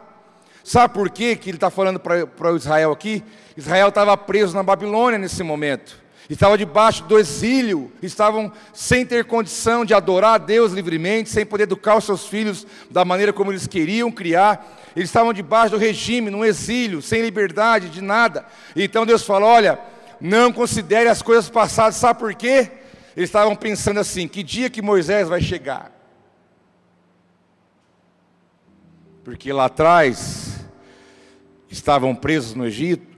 [0.64, 3.22] Sabe por quê que Ele está falando para Israel aqui?
[3.56, 5.99] Israel estava preso na Babilônia nesse momento.
[6.30, 11.64] Estava debaixo do exílio, estavam sem ter condição de adorar a Deus livremente, sem poder
[11.64, 14.78] educar os seus filhos da maneira como eles queriam criar.
[14.94, 18.46] Eles estavam debaixo do regime, num exílio, sem liberdade de nada.
[18.76, 19.80] Então Deus falou: olha,
[20.20, 22.70] não considere as coisas passadas, sabe por quê?
[23.16, 25.90] Eles estavam pensando assim: que dia que Moisés vai chegar?
[29.24, 30.64] Porque lá atrás
[31.68, 33.09] estavam presos no Egito.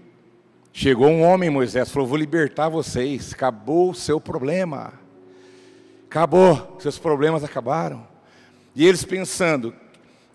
[0.72, 3.32] Chegou um homem, Moisés, falou: Vou libertar vocês.
[3.32, 4.94] Acabou o seu problema.
[6.06, 8.06] Acabou, seus problemas acabaram.
[8.74, 9.74] E eles pensando: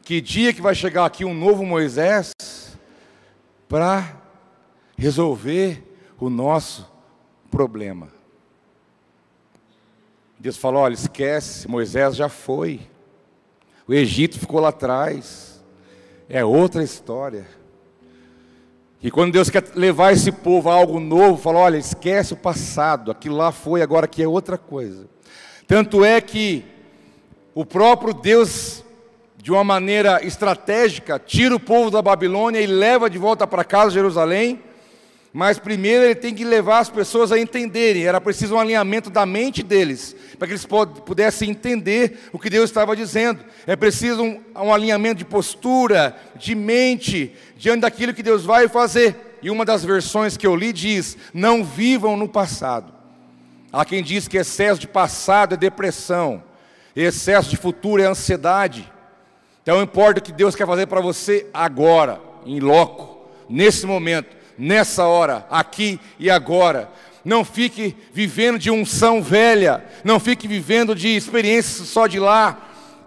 [0.03, 2.31] Que dia que vai chegar aqui um novo Moisés
[3.67, 4.15] para
[4.97, 5.83] resolver
[6.19, 6.89] o nosso
[7.51, 8.09] problema.
[10.39, 12.81] Deus falou: olha, esquece, Moisés já foi.
[13.87, 15.63] O Egito ficou lá atrás.
[16.29, 17.47] É outra história.
[19.01, 23.11] E quando Deus quer levar esse povo a algo novo, fala: olha, esquece o passado,
[23.11, 25.07] aquilo lá foi, agora aqui é outra coisa.
[25.67, 26.65] Tanto é que
[27.53, 28.83] o próprio Deus,
[29.37, 33.91] de uma maneira estratégica, tira o povo da Babilônia e leva de volta para casa,
[33.91, 34.61] Jerusalém,
[35.33, 38.05] mas primeiro ele tem que levar as pessoas a entenderem.
[38.05, 40.65] Era preciso um alinhamento da mente deles, para que eles
[41.05, 43.43] pudessem entender o que Deus estava dizendo.
[43.65, 49.37] É preciso um, um alinhamento de postura, de mente, diante daquilo que Deus vai fazer.
[49.41, 52.93] E uma das versões que eu li diz: Não vivam no passado.
[53.71, 56.41] Há quem diz que excesso de passado é depressão,
[56.95, 58.91] excesso de futuro é ansiedade.
[59.61, 65.05] Então, importa o que Deus quer fazer para você agora, em loco, nesse momento nessa
[65.05, 66.89] hora, aqui e agora.
[67.23, 72.57] Não fique vivendo de unção velha, não fique vivendo de experiências só de lá,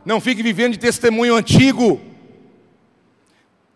[0.04, 2.00] não fique vivendo de testemunho antigo.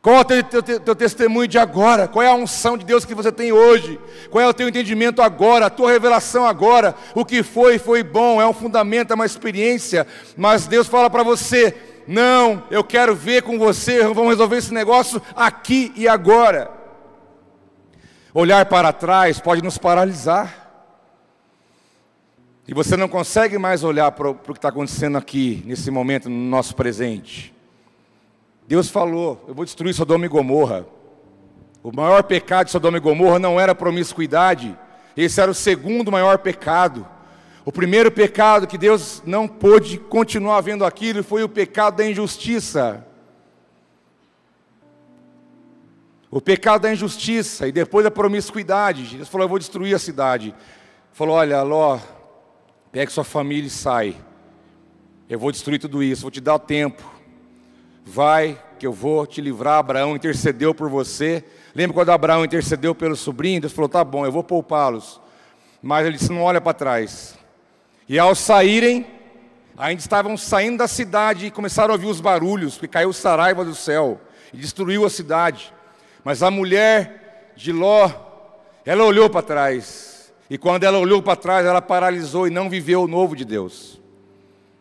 [0.05, 2.07] Qual é o teu, teu, teu, testemunho de agora?
[2.07, 3.99] Qual é a unção de Deus que você tem hoje?
[4.31, 5.65] Qual é o teu entendimento agora?
[5.65, 6.95] A tua revelação agora?
[7.15, 10.07] O que foi, foi bom, é um fundamento, é uma experiência.
[10.37, 11.75] Mas Deus fala para você:
[12.07, 16.84] não, eu quero ver com você, vamos resolver esse negócio aqui e agora.
[18.37, 20.65] Olhar para trás pode nos paralisar.
[22.67, 26.51] E você não consegue mais olhar para o que está acontecendo aqui, nesse momento, no
[26.51, 27.55] nosso presente.
[28.67, 30.85] Deus falou: Eu vou destruir Sodoma e Gomorra.
[31.81, 34.77] O maior pecado de Sodoma e Gomorra não era promiscuidade,
[35.17, 37.07] esse era o segundo maior pecado.
[37.65, 43.07] O primeiro pecado que Deus não pôde continuar vendo aquilo foi o pecado da injustiça.
[46.35, 49.05] O pecado da injustiça e depois da promiscuidade.
[49.05, 50.53] Jesus falou: Eu vou destruir a cidade.
[51.13, 52.01] Falou: Olha, Ló,
[52.91, 54.17] pegue sua família e sai.
[55.31, 57.09] Eu vou destruir tudo isso, vou te dar tempo.
[58.05, 59.79] Vai, que eu vou te livrar.
[59.79, 61.45] Abraão intercedeu por você.
[61.73, 63.61] Lembra quando Abraão intercedeu pelo sobrinho?
[63.61, 65.21] Deus falou: Tá bom, eu vou poupá-los.
[65.81, 67.39] Mas ele disse: Não olha para trás.
[68.09, 69.07] E ao saírem,
[69.79, 73.73] ainda estavam saindo da cidade e começaram a ouvir os barulhos, porque caiu saraiva do
[73.73, 74.21] céu
[74.53, 75.73] e destruiu a cidade.
[76.25, 78.11] Mas a mulher de Ló,
[78.85, 80.33] ela olhou para trás.
[80.49, 84.01] E quando ela olhou para trás, ela paralisou e não viveu o novo de Deus.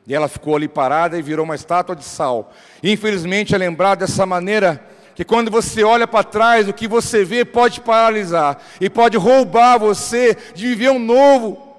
[0.08, 2.52] E ela ficou ali parada e virou uma estátua de sal.
[2.82, 4.84] Infelizmente é lembrado dessa maneira
[5.16, 9.78] que quando você olha para trás, o que você vê pode paralisar e pode roubar
[9.78, 11.72] você de viver um novo.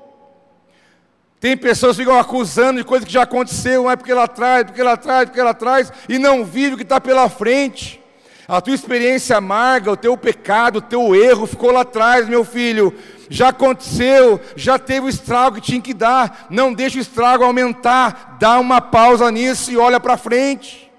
[1.40, 4.82] Tem pessoas que ficam acusando de coisa que já aconteceu, é porque lá atrás, porque
[4.82, 8.00] lá atrás, porque lá atrás, e não vive o que está pela frente.
[8.46, 12.94] A tua experiência amarga, o teu pecado, o teu erro ficou lá atrás, meu filho.
[13.30, 16.46] Já aconteceu, já teve o estrago que tinha que dar.
[16.50, 18.36] Não deixe o estrago aumentar.
[18.38, 20.92] Dá uma pausa nisso e olha para frente.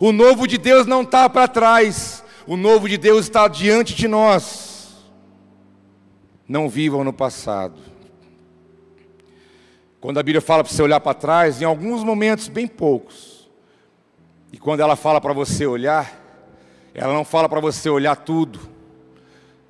[0.00, 2.24] O novo de Deus não está para trás.
[2.46, 4.96] O novo de Deus está diante de nós.
[6.48, 7.78] Não vivam no passado.
[10.00, 13.37] Quando a Bíblia fala para você olhar para trás, em alguns momentos, bem poucos,
[14.52, 16.24] e quando ela fala para você olhar,
[16.94, 18.58] ela não fala para você olhar tudo.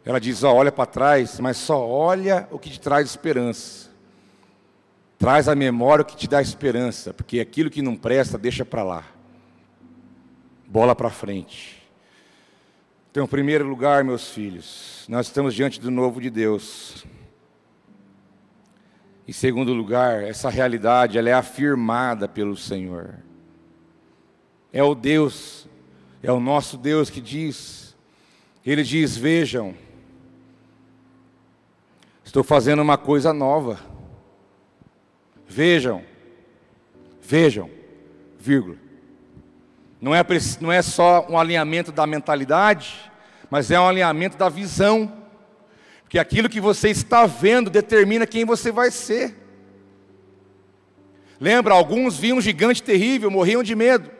[0.05, 3.89] Ela diz: ó, olha para trás, mas só olha o que te traz esperança.
[5.19, 8.85] Traz à memória o que te dá esperança, porque aquilo que não presta, deixa para
[8.85, 9.05] lá.
[10.67, 11.83] Bola para frente.
[13.11, 17.05] Então, em primeiro lugar, meus filhos, nós estamos diante do novo de Deus.
[19.27, 23.17] Em segundo lugar, essa realidade ela é afirmada pelo Senhor.
[24.73, 25.67] É o Deus,
[26.23, 27.97] é o nosso Deus que diz.
[28.65, 29.75] Ele diz: Vejam,
[32.25, 33.81] estou fazendo uma coisa nova.
[35.47, 36.05] Vejam,
[37.23, 37.71] vejam,
[38.39, 38.77] vírgula.
[40.01, 40.23] Não é,
[40.61, 43.11] não é só um alinhamento da mentalidade,
[43.51, 45.13] mas é um alinhamento da visão.
[46.03, 49.35] Porque aquilo que você está vendo determina quem você vai ser.
[51.41, 54.18] Lembra, alguns viam um gigante terrível, morriam de medo.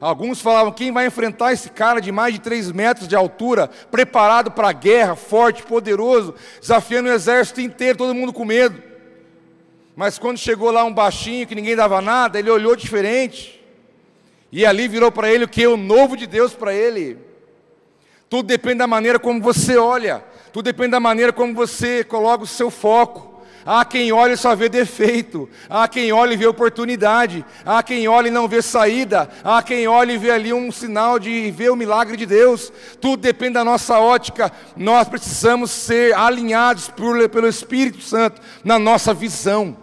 [0.00, 4.50] Alguns falavam: quem vai enfrentar esse cara de mais de 3 metros de altura, preparado
[4.50, 8.82] para a guerra, forte, poderoso, desafiando o exército inteiro, todo mundo com medo.
[9.96, 13.60] Mas quando chegou lá um baixinho que ninguém dava nada, ele olhou diferente.
[14.52, 15.66] E ali virou para ele o que?
[15.66, 17.18] O novo de Deus para ele.
[18.30, 20.22] Tudo depende da maneira como você olha,
[20.52, 23.27] tudo depende da maneira como você coloca o seu foco.
[23.70, 28.08] Há quem olha e só vê defeito, há quem olha e vê oportunidade, há quem
[28.08, 31.70] olha e não vê saída, há quem olha e vê ali um sinal de ver
[31.70, 32.72] o milagre de Deus.
[32.98, 34.50] Tudo depende da nossa ótica.
[34.74, 39.76] Nós precisamos ser alinhados por, pelo Espírito Santo na nossa visão.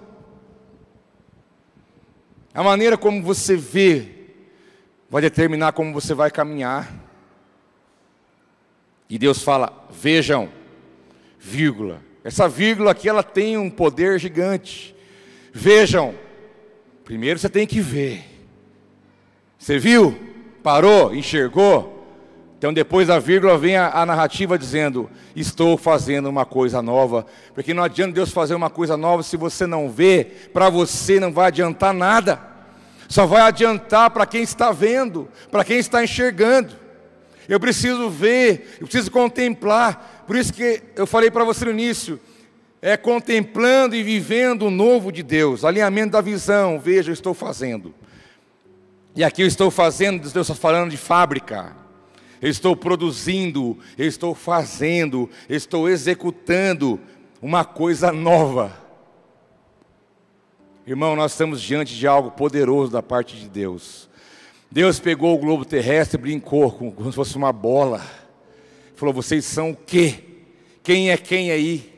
[2.56, 4.32] A maneira como você vê
[5.12, 6.92] vai determinar como você vai caminhar.
[9.08, 10.50] E Deus fala: vejam,
[11.38, 12.05] vírgula.
[12.26, 14.96] Essa vírgula aqui ela tem um poder gigante.
[15.54, 16.16] Vejam.
[17.04, 18.26] Primeiro você tem que ver.
[19.60, 20.18] Você viu?
[20.64, 21.14] Parou?
[21.14, 21.94] Enxergou?
[22.58, 27.28] Então, depois da vírgula, vem a, a, narrativa dizendo: Estou fazendo uma coisa nova.
[27.54, 31.32] Porque não adianta Deus fazer uma coisa nova se você não vê, para você não
[31.32, 32.42] vai adiantar nada.
[33.08, 36.74] Só vai adiantar para quem está vendo, para quem está enxergando.
[37.48, 40.15] Eu preciso ver, eu preciso contemplar.
[40.26, 42.20] Por isso que eu falei para você no início:
[42.82, 46.80] é contemplando e vivendo o novo de Deus, alinhamento da visão.
[46.80, 47.94] Veja, eu estou fazendo.
[49.16, 51.86] E aqui eu estou fazendo, Deus está falando de fábrica
[52.42, 57.00] eu estou produzindo, eu estou fazendo, eu estou executando
[57.42, 58.72] uma coisa nova.
[60.86, 64.08] Irmão, nós estamos diante de algo poderoso da parte de Deus.
[64.70, 68.02] Deus pegou o globo terrestre e brincou como se fosse uma bola.
[68.96, 70.16] Falou: Vocês são o quê?
[70.82, 71.94] Quem é quem aí?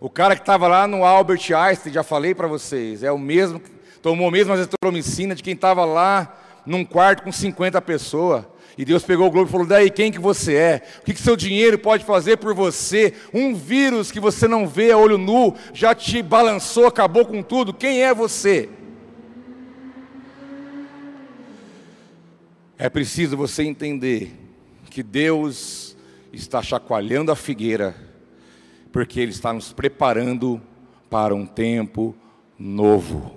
[0.00, 3.60] O cara que estava lá no Albert Einstein, já falei para vocês, é o mesmo,
[4.02, 6.36] tomou a mesma azitromicina de quem estava lá
[6.66, 8.44] num quarto com 50 pessoas.
[8.76, 10.82] E Deus pegou o globo e falou: daí quem que você é?
[11.00, 13.14] O que, que seu dinheiro pode fazer por você?
[13.32, 17.72] Um vírus que você não vê a olho nu já te balançou, acabou com tudo.
[17.72, 18.68] Quem é você?
[22.76, 24.43] É preciso você entender
[24.94, 25.96] que Deus
[26.32, 27.96] está chacoalhando a figueira,
[28.92, 30.62] porque Ele está nos preparando
[31.10, 32.14] para um tempo
[32.56, 33.36] novo.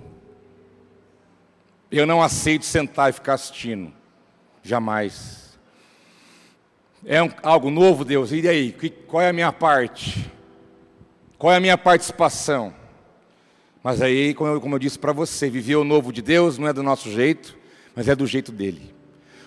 [1.90, 3.92] Eu não aceito sentar e ficar assistindo.
[4.62, 5.58] Jamais.
[7.04, 8.30] É um, algo novo, Deus.
[8.30, 8.70] E aí?
[8.70, 10.30] Que, qual é a minha parte?
[11.36, 12.72] Qual é a minha participação?
[13.82, 16.68] Mas aí, como eu, como eu disse para você, viver o novo de Deus não
[16.68, 17.58] é do nosso jeito,
[17.96, 18.94] mas é do jeito dele.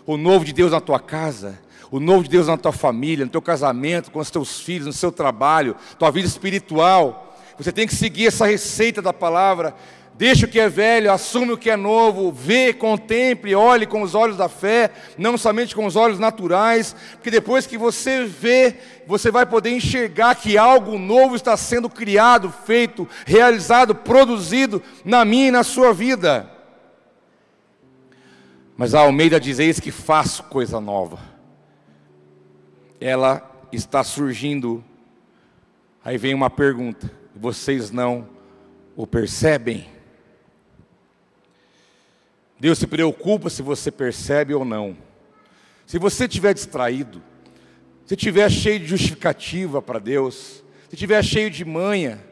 [0.06, 1.58] O novo de Deus na tua casa,
[1.92, 4.94] o novo de Deus na tua família, no teu casamento, com os teus filhos, no
[4.94, 7.38] seu trabalho, tua vida espiritual.
[7.58, 9.76] Você tem que seguir essa receita da palavra
[10.22, 14.14] Deixa o que é velho, assume o que é novo, vê, contemple, olhe com os
[14.14, 18.76] olhos da fé, não somente com os olhos naturais, porque depois que você vê,
[19.08, 25.48] você vai poder enxergar que algo novo está sendo criado, feito, realizado, produzido na minha
[25.48, 26.48] e na sua vida.
[28.78, 31.31] Mas a Almeida diz: Eis que faço coisa nova.
[33.02, 34.84] Ela está surgindo.
[36.06, 38.30] Aí vem uma pergunta: vocês não
[38.96, 39.90] o percebem?
[42.60, 44.96] Deus se preocupa se você percebe ou não.
[45.88, 47.24] Se você estiver distraído,
[48.06, 52.24] se estiver cheio de justificativa para Deus, se estiver cheio de manha,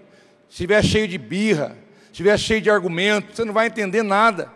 [0.48, 4.52] se estiver cheio de birra, se estiver cheio de argumento, você não vai entender nada.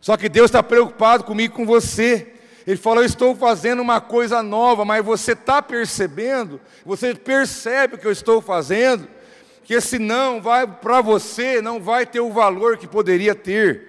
[0.00, 2.39] Só que Deus está preocupado comigo com você.
[2.66, 6.60] Ele falou: Eu estou fazendo uma coisa nova, mas você está percebendo?
[6.84, 9.08] Você percebe o que eu estou fazendo?
[9.64, 13.88] Que esse não vai para você, não vai ter o valor que poderia ter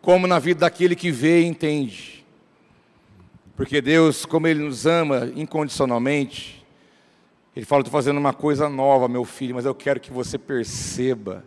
[0.00, 2.24] como na vida daquele que vê e entende.
[3.56, 6.64] Porque Deus, como Ele nos ama incondicionalmente,
[7.56, 11.44] Ele fala: Estou fazendo uma coisa nova, meu filho, mas eu quero que você perceba.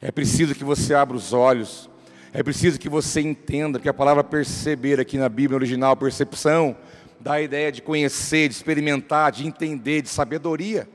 [0.00, 1.90] É preciso que você abra os olhos.
[2.32, 6.76] É preciso que você entenda que a palavra perceber aqui na Bíblia original, percepção,
[7.18, 10.86] dá a ideia de conhecer, de experimentar, de entender, de sabedoria.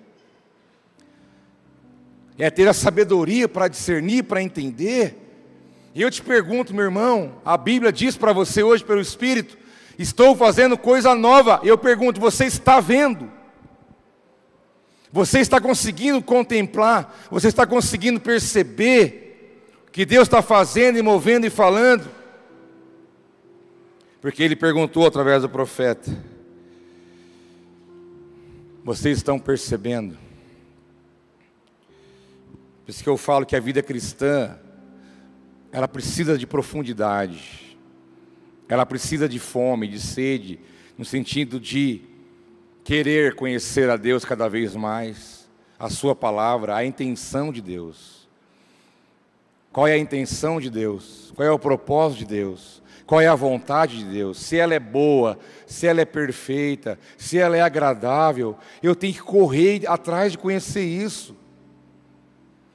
[2.38, 5.18] É ter a sabedoria para discernir, para entender.
[5.96, 9.58] E eu te pergunto, meu irmão, a Bíblia diz para você hoje pelo Espírito:
[9.98, 11.60] estou fazendo coisa nova.
[11.64, 13.32] Eu pergunto, você está vendo?
[15.12, 17.28] Você está conseguindo contemplar?
[17.30, 19.23] Você está conseguindo perceber
[19.94, 22.10] que Deus está fazendo e movendo e falando?
[24.20, 26.12] Porque ele perguntou através do profeta:
[28.84, 30.18] Vocês estão percebendo?
[32.84, 34.58] Por isso que eu falo que a vida cristã,
[35.72, 37.78] ela precisa de profundidade,
[38.68, 40.60] ela precisa de fome, de sede,
[40.98, 42.02] no sentido de
[42.84, 48.23] querer conhecer a Deus cada vez mais, a Sua palavra, a intenção de Deus.
[49.74, 51.34] Qual é a intenção de Deus?
[51.36, 52.82] Qual é o propósito de Deus?
[53.08, 54.38] Qual é a vontade de Deus?
[54.38, 59.22] Se ela é boa, se ela é perfeita, se ela é agradável, eu tenho que
[59.22, 61.36] correr atrás de conhecer isso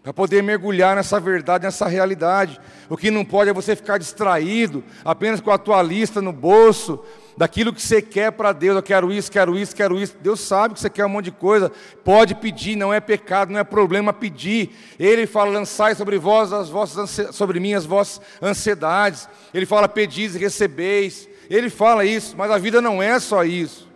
[0.02, 2.60] para poder mergulhar nessa verdade, nessa realidade.
[2.88, 7.04] O que não pode é você ficar distraído apenas com a tua lista no bolso,
[7.38, 8.74] daquilo que você quer para Deus.
[8.74, 10.16] Eu quero isso, quero isso, quero isso.
[10.20, 11.70] Deus sabe que você quer um monte de coisa.
[12.02, 14.70] Pode pedir, não é pecado, não é problema pedir.
[14.98, 19.28] Ele fala: lançai sobre vós as vossas sobre mim as vossas ansiedades.
[19.54, 21.28] Ele fala: pedis e recebeis.
[21.48, 23.88] Ele fala isso, mas a vida não é só isso.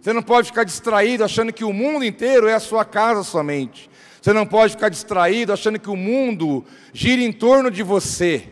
[0.00, 3.88] Você não pode ficar distraído achando que o mundo inteiro é a sua casa somente.
[4.20, 8.48] Você não pode ficar distraído achando que o mundo gira em torno de você.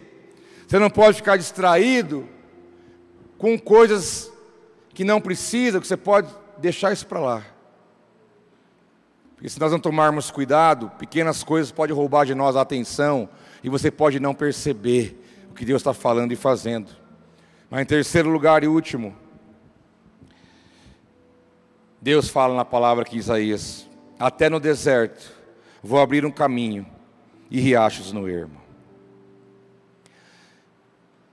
[0.67, 2.29] Você não pode ficar distraído
[3.39, 4.33] com coisas
[4.95, 6.29] que não precisa, que você pode
[6.59, 7.45] deixar isso para lá.
[9.35, 13.29] Porque se nós não tomarmos cuidado, pequenas coisas podem roubar de nós a atenção
[13.63, 16.91] e você pode não perceber o que Deus está falando e fazendo.
[17.69, 19.15] Mas em terceiro lugar e último,
[22.01, 23.87] Deus fala na palavra que Isaías:
[24.19, 25.31] até no deserto
[25.83, 26.87] vou abrir um caminho
[27.51, 28.61] e riachos no ermo.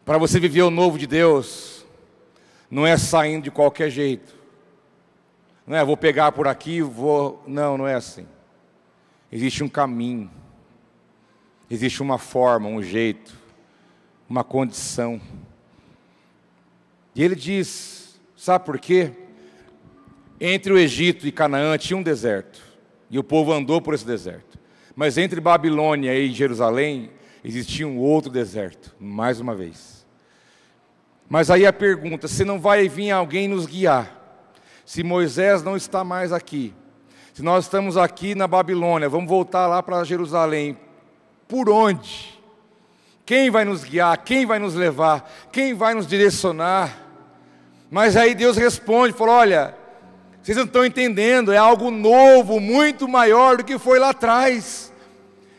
[0.04, 1.73] Para você viver o novo de Deus,
[2.74, 4.36] não é saindo de qualquer jeito.
[5.68, 7.44] Não é, vou pegar por aqui, vou.
[7.46, 8.26] Não, não é assim.
[9.32, 10.30] Existe um caminho,
[11.70, 13.38] existe uma forma, um jeito,
[14.28, 15.22] uma condição.
[17.14, 19.12] E ele diz: sabe por quê?
[20.42, 22.60] Entre o Egito e Canaã tinha um deserto.
[23.08, 24.58] E o povo andou por esse deserto.
[24.96, 27.12] Mas entre Babilônia e Jerusalém
[27.44, 29.93] existia um outro deserto, mais uma vez.
[31.30, 34.22] Mas aí a pergunta: se não vai vir alguém nos guiar?
[34.86, 36.74] Se Moisés não está mais aqui,
[37.34, 40.78] se nós estamos aqui na Babilônia, vamos voltar lá para Jerusalém,
[41.48, 42.40] por onde?
[43.26, 44.18] Quem vai nos guiar?
[44.20, 45.32] Quem vai nos levar?
[45.52, 47.00] Quem vai nos direcionar?
[47.90, 49.76] Mas aí Deus responde: falou, olha,
[50.42, 54.93] vocês não estão entendendo, é algo novo, muito maior do que foi lá atrás.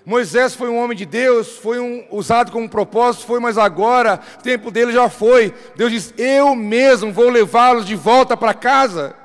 [0.06, 4.42] Moisés foi um homem de Deus, foi um, usado como propósito, foi, mas agora o
[4.42, 5.54] tempo dele já foi.
[5.76, 9.16] Deus diz: Eu mesmo vou levá-los de volta para casa.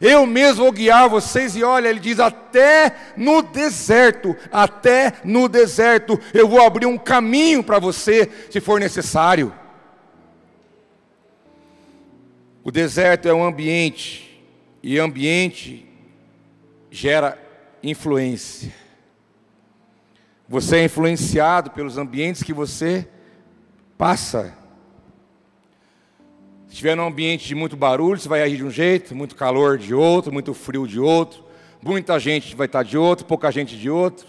[0.00, 1.56] Eu mesmo vou guiar vocês.
[1.56, 7.64] E olha, ele diz: Até no deserto, até no deserto, eu vou abrir um caminho
[7.64, 9.52] para você, se for necessário.
[12.62, 14.40] O deserto é um ambiente
[14.80, 15.84] e ambiente
[16.92, 17.36] gera
[17.82, 18.81] influência.
[20.52, 23.08] Você é influenciado pelos ambientes que você
[23.96, 24.54] passa.
[26.66, 29.78] Se estiver num ambiente de muito barulho, você vai agir de um jeito, muito calor
[29.78, 31.42] de outro, muito frio de outro,
[31.82, 34.26] muita gente vai estar de outro, pouca gente de outro.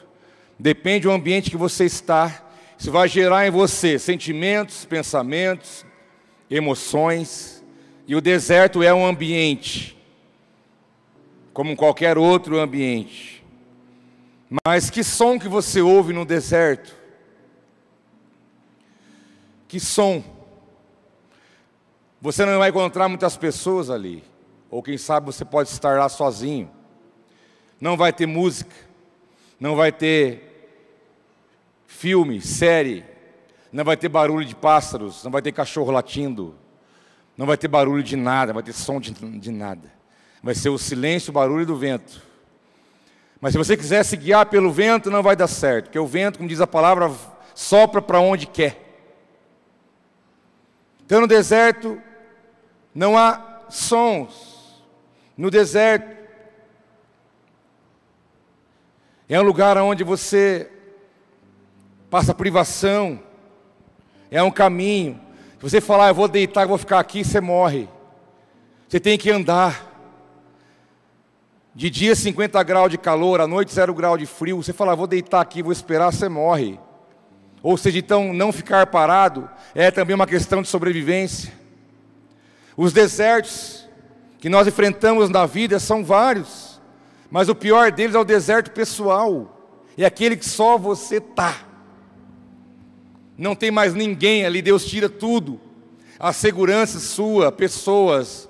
[0.57, 2.47] Depende do ambiente que você está.
[2.79, 5.85] Isso vai gerar em você sentimentos, pensamentos,
[6.49, 7.61] emoções.
[8.07, 10.01] E o deserto é um ambiente
[11.51, 13.42] como qualquer outro ambiente.
[14.65, 16.95] Mas que som que você ouve no deserto?
[19.67, 20.23] Que som?
[22.21, 24.23] Você não vai encontrar muitas pessoas ali,
[24.69, 26.69] ou quem sabe você pode estar lá sozinho.
[27.81, 28.75] Não vai ter música,
[29.59, 30.79] não vai ter
[31.85, 33.03] filme, série,
[33.71, 36.55] não vai ter barulho de pássaros, não vai ter cachorro latindo,
[37.35, 39.91] não vai ter barulho de nada, vai ter som de, de nada
[40.43, 42.21] vai ser o silêncio, o barulho do vento.
[43.43, 46.37] Mas se você quiser se guiar pelo vento, não vai dar certo, porque o vento,
[46.37, 47.11] como diz a palavra,
[47.53, 48.79] sopra para onde quer.
[51.05, 52.01] Então no deserto
[52.95, 54.81] não há sons,
[55.35, 56.15] No deserto,
[59.27, 60.71] é um lugar onde você
[62.09, 63.21] passa privação,
[64.31, 65.19] é um caminho.
[65.55, 67.89] Se você falar, eu vou deitar, eu vou ficar aqui, você morre.
[68.87, 69.92] Você tem que andar.
[71.75, 74.61] De dia 50 graus de calor, à noite 0 grau de frio.
[74.61, 76.79] Você fala, vou deitar aqui, vou esperar, você morre.
[77.63, 81.51] Ou seja, então não ficar parado é também uma questão de sobrevivência.
[82.77, 83.87] Os desertos
[84.37, 86.79] que nós enfrentamos na vida são vários,
[87.31, 89.65] mas o pior deles é o deserto pessoal,
[89.97, 91.55] é aquele que só você está.
[93.37, 95.59] Não tem mais ninguém ali, Deus tira tudo.
[96.19, 98.49] A segurança sua, pessoas,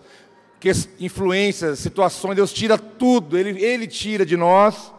[0.99, 4.93] influências, situações, Deus tira tudo, Ele, Ele tira de nós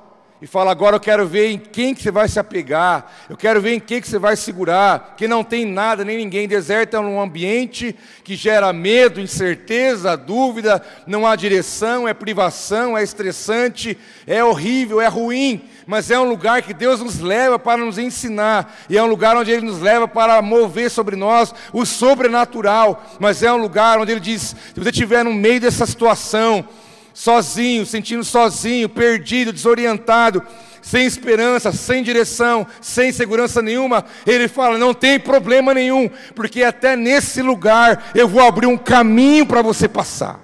[0.45, 3.63] e fala: agora eu quero ver em quem que você vai se apegar, eu quero
[3.63, 6.47] ver em quem que você vai segurar, que não tem nada nem ninguém.
[6.47, 13.03] Deserto é um ambiente que gera medo, incerteza, dúvida, não há direção, é privação, é
[13.03, 13.97] estressante,
[14.27, 18.77] é horrível, é ruim, mas é um lugar que Deus nos leva para nos ensinar,
[18.89, 23.43] e é um lugar onde Ele nos leva para mover sobre nós o sobrenatural, mas
[23.43, 26.67] é um lugar onde Ele diz: se você estiver no meio dessa situação,
[27.15, 30.43] sozinho, sentindo sozinho, perdido, desorientado,
[30.83, 36.95] sem esperança, sem direção, sem segurança nenhuma, ele fala: não tem problema nenhum, porque até
[36.97, 40.41] nesse lugar eu vou abrir um caminho para você passar.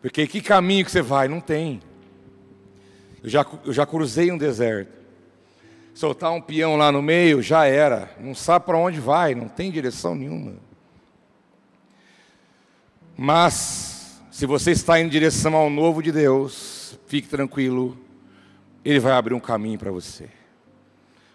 [0.00, 1.26] Porque que caminho que você vai?
[1.26, 1.80] Não tem.
[3.26, 4.92] Eu já, eu já cruzei um deserto.
[5.92, 8.08] Soltar um peão lá no meio já era.
[8.20, 10.54] Não sabe para onde vai, não tem direção nenhuma.
[13.16, 17.98] Mas, se você está em direção ao novo de Deus, fique tranquilo,
[18.84, 20.26] Ele vai abrir um caminho para você.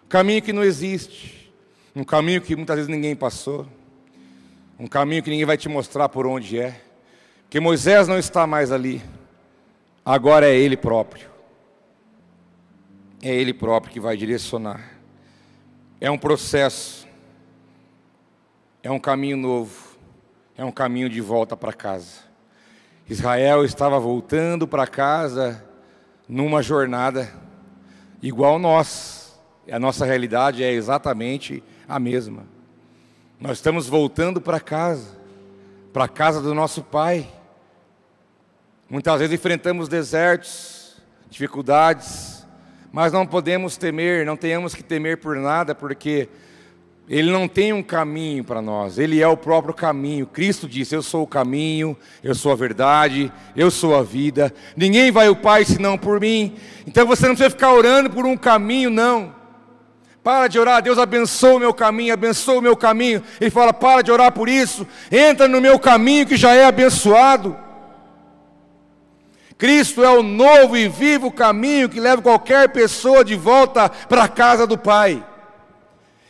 [0.06, 1.52] Um caminho que não existe,
[1.94, 3.68] um caminho que muitas vezes ninguém passou,
[4.80, 6.80] um caminho que ninguém vai te mostrar por onde é,
[7.42, 9.02] porque Moisés não está mais ali,
[10.06, 11.31] agora é Ele próprio.
[13.22, 15.00] É Ele próprio que vai direcionar.
[16.00, 17.08] É um processo,
[18.82, 19.92] é um caminho novo
[20.62, 22.20] é um caminho de volta para casa.
[23.10, 25.66] Israel estava voltando para casa
[26.30, 27.34] numa jornada
[28.22, 29.42] igual nós.
[29.72, 32.46] A nossa realidade é exatamente a mesma.
[33.40, 35.18] Nós estamos voltando para casa,
[35.92, 37.28] para a casa do nosso Pai.
[38.88, 42.31] Muitas vezes enfrentamos desertos, dificuldades,
[42.92, 46.28] mas não podemos temer, não tenhamos que temer por nada, porque
[47.10, 50.26] ele não tem um caminho para nós, ele é o próprio caminho.
[50.26, 54.54] Cristo disse: Eu sou o caminho, eu sou a verdade, eu sou a vida.
[54.76, 56.56] Ninguém vai ao Pai senão por mim.
[56.86, 59.34] Então você não precisa ficar orando por um caminho, não.
[60.24, 63.24] Para de orar, Deus abençoa o meu caminho, abençoa o meu caminho.
[63.40, 67.58] Ele fala: Para de orar por isso, entra no meu caminho que já é abençoado.
[69.62, 74.28] Cristo é o novo e vivo caminho que leva qualquer pessoa de volta para a
[74.28, 75.24] casa do Pai.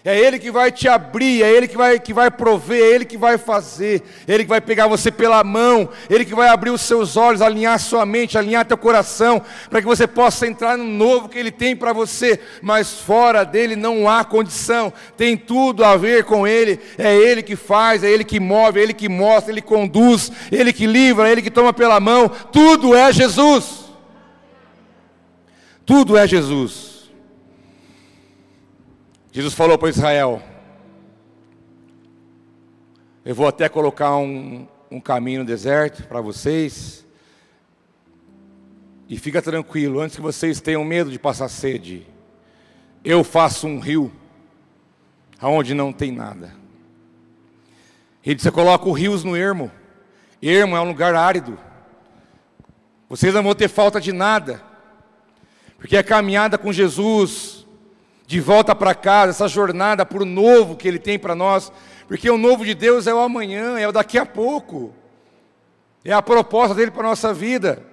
[0.04, 3.06] É Ele que vai te abrir, é Ele que vai, que vai prover, é Ele
[3.06, 6.48] que vai fazer, é Ele que vai pegar você pela mão, é Ele que vai
[6.50, 10.76] abrir os seus olhos, alinhar sua mente, alinhar teu coração, para que você possa entrar
[10.76, 15.86] no novo que Ele tem para você, mas fora dele não há condição, tem tudo
[15.86, 19.08] a ver com Ele, é Ele que faz, é Ele que move, é Ele que
[19.08, 23.14] mostra, Ele conduz, é Ele que livra, é Ele que toma pela mão, tudo é
[23.14, 23.82] Jesus.
[25.86, 26.91] Tudo é Jesus.
[29.32, 30.42] Jesus falou para Israel:
[33.24, 37.06] Eu vou até colocar um, um caminho no deserto para vocês.
[39.08, 42.06] E fica tranquilo, antes que vocês tenham medo de passar sede,
[43.04, 44.12] eu faço um rio
[45.40, 46.54] aonde não tem nada.
[48.26, 49.72] Ele disse: coloca os rios no ermo.
[50.42, 51.58] Ermo é um lugar árido.
[53.08, 54.62] Vocês não vão ter falta de nada.
[55.78, 57.61] Porque a caminhada com Jesus
[58.32, 61.70] de volta para casa, essa jornada para o novo que Ele tem para nós,
[62.08, 64.94] porque o novo de Deus é o amanhã, é o daqui a pouco,
[66.06, 67.86] é a proposta dele para a nossa vida.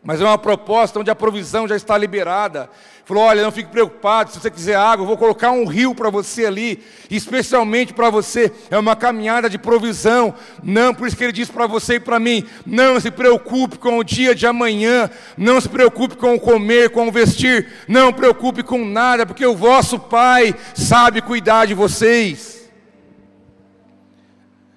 [0.00, 2.70] Mas é uma proposta onde a provisão já está liberada.
[3.12, 6.08] Falou: olha, não fique preocupado, se você quiser água, eu vou colocar um rio para
[6.08, 8.50] você ali, especialmente para você.
[8.70, 10.34] É uma caminhada de provisão.
[10.62, 13.98] Não, por isso que ele diz para você e para mim: não se preocupe com
[13.98, 18.14] o dia de amanhã, não se preocupe com o comer, com o vestir, não se
[18.14, 22.70] preocupe com nada, porque o vosso Pai sabe cuidar de vocês.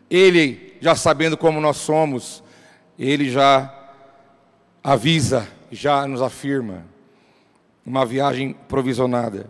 [0.09, 2.43] Ele, já sabendo como nós somos,
[2.99, 3.73] ele já
[4.83, 6.94] avisa, já nos afirma.
[7.85, 9.49] Uma viagem provisionada.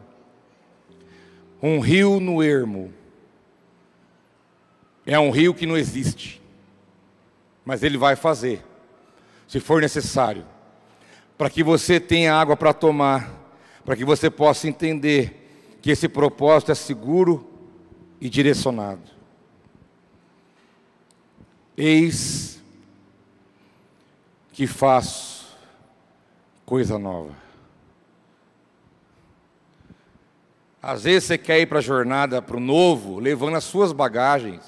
[1.62, 2.94] Um rio no ermo.
[5.06, 6.42] É um rio que não existe.
[7.64, 8.64] mas Ele vai fazer,
[9.48, 10.46] se for necessário,
[11.38, 13.32] para que você tenha água para tomar,
[13.84, 17.50] para que você possa entender que esse propósito é seguro
[18.22, 19.10] e direcionado.
[21.78, 22.62] Eis
[24.54, 25.46] que faço
[26.66, 27.45] coisa nova.
[30.88, 34.62] Às vezes você quer ir para a jornada, para o novo, levando as suas bagagens.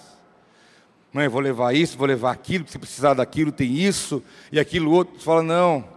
[1.13, 5.15] Mãe, vou levar isso, vou levar aquilo, se precisar daquilo, tem isso e aquilo outro.
[5.15, 5.88] Você fala, não,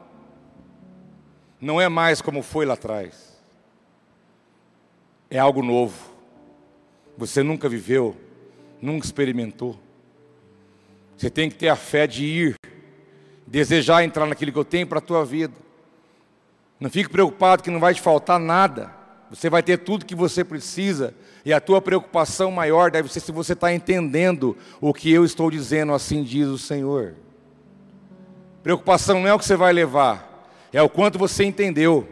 [1.58, 3.40] não é mais como foi lá atrás.
[5.30, 6.12] É algo novo.
[7.16, 8.14] Você nunca viveu,
[8.78, 9.80] nunca experimentou.
[11.16, 12.56] Você tem que ter a fé de ir,
[13.46, 15.54] desejar entrar naquilo que eu tenho para a tua vida.
[16.78, 18.99] Não fique preocupado que não vai te faltar nada.
[19.30, 21.14] Você vai ter tudo que você precisa
[21.44, 25.50] e a tua preocupação maior deve ser se você está entendendo o que eu estou
[25.50, 27.14] dizendo, assim diz o Senhor.
[28.62, 32.08] Preocupação não é o que você vai levar, é o quanto você entendeu,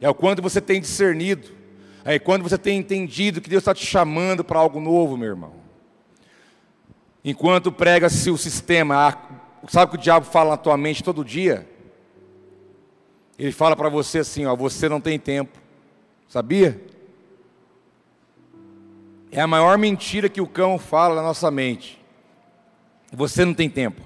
[0.00, 1.48] é o quanto você tem discernido,
[2.04, 5.54] é quando você tem entendido que Deus está te chamando para algo novo, meu irmão.
[7.24, 9.18] Enquanto prega-se o sistema,
[9.68, 11.66] sabe o que o diabo fala na tua mente todo dia?
[13.38, 15.58] Ele fala para você assim: ó, você não tem tempo,
[16.34, 16.80] sabia?
[19.30, 22.02] É a maior mentira que o cão fala na nossa mente.
[23.12, 24.02] Você não tem tempo.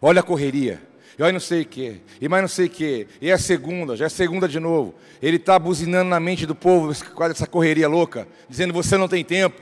[0.00, 0.80] Olha a correria.
[1.18, 2.00] E olha não sei o que.
[2.22, 3.06] E mais não sei o que.
[3.20, 4.94] E é segunda, já é segunda de novo.
[5.20, 9.22] Ele está buzinando na mente do povo, quase essa correria louca, dizendo você não tem
[9.22, 9.60] tempo.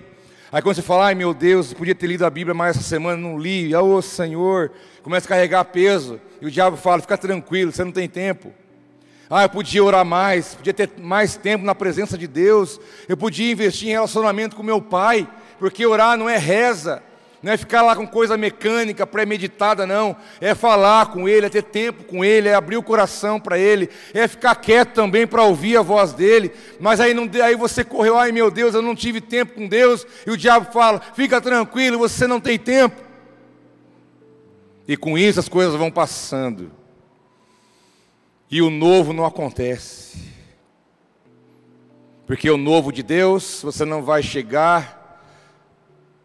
[0.53, 3.17] Aí quando você fala, ai meu Deus, podia ter lido a Bíblia mais essa semana,
[3.17, 3.75] não li.
[3.75, 4.71] Ô oh, Senhor,
[5.03, 6.21] começa a carregar peso.
[6.41, 8.55] E o diabo fala, fica tranquilo, você não tem tempo.
[9.33, 13.53] Ah, eu podia orar mais, podia ter mais tempo na presença de Deus, eu podia
[13.53, 17.01] investir em relacionamento com meu pai, porque orar não é reza,
[17.41, 20.17] não é ficar lá com coisa mecânica, premeditada, não.
[20.41, 23.89] É falar com Ele, é ter tempo com Ele, é abrir o coração para Ele,
[24.13, 26.51] é ficar quieto também para ouvir a voz dEle.
[26.81, 30.05] Mas aí, não, aí você correu, ai meu Deus, eu não tive tempo com Deus,
[30.27, 33.01] e o diabo fala: fica tranquilo, você não tem tempo.
[34.89, 36.80] E com isso as coisas vão passando
[38.51, 40.31] e o novo não acontece.
[42.27, 45.23] Porque o novo de Deus, você não vai chegar,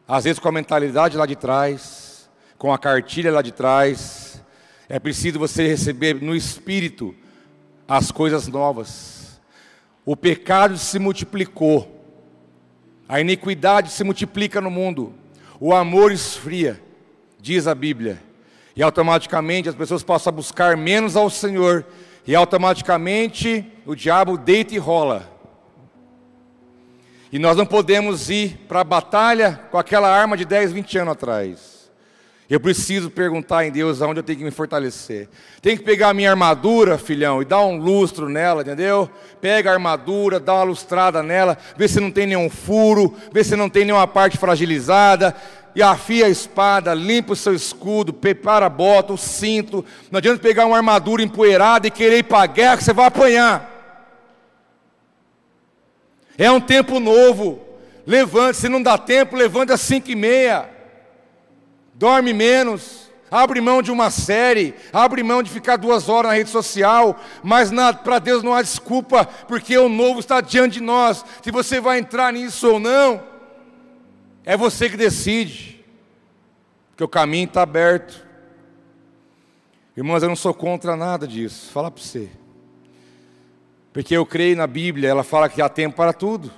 [0.07, 4.43] às vezes com a mentalidade lá de trás, com a cartilha lá de trás.
[4.89, 7.13] É preciso você receber no espírito
[7.87, 9.39] as coisas novas.
[10.03, 11.91] O pecado se multiplicou,
[13.07, 15.13] a iniquidade se multiplica no mundo,
[15.59, 16.81] o amor esfria,
[17.39, 18.21] diz a Bíblia,
[18.75, 21.85] e automaticamente as pessoas passam a buscar menos ao Senhor
[22.27, 25.31] e automaticamente o diabo deita e rola.
[27.31, 31.11] E nós não podemos ir para a batalha com aquela arma de 10, 20 anos
[31.13, 31.75] atrás.
[32.47, 35.27] Eu preciso perguntar em Deus aonde eu tenho que me fortalecer.
[35.61, 39.09] Tem que pegar a minha armadura, filhão, e dar um lustro nela, entendeu?
[39.41, 43.55] Pega a armadura, dá uma lustrada nela, vê se não tem nenhum furo, vê se
[43.55, 45.35] não tem nenhuma parte fragilizada
[45.75, 49.83] e afia a espada, limpa o seu escudo, prepara a bota, o cinto.
[50.09, 53.07] Não adianta pegar uma armadura empoeirada e querer ir para a guerra, que você vai
[53.07, 53.71] apanhar.
[56.37, 57.61] É um tempo novo.
[58.07, 60.69] Levante, se não dá tempo, levante às cinco e meia.
[61.93, 63.05] Dorme menos.
[63.29, 67.71] Abre mão de uma série, abre mão de ficar duas horas na rede social, mas
[68.03, 71.25] para Deus não há desculpa, porque o novo está diante de nós.
[71.41, 73.21] Se você vai entrar nisso ou não,
[74.45, 75.83] é você que decide,
[76.91, 78.23] porque o caminho está aberto.
[79.97, 82.29] Irmãos, eu não sou contra nada disso, fala para você.
[83.91, 86.51] Porque eu creio na Bíblia, ela fala que há tempo para tudo.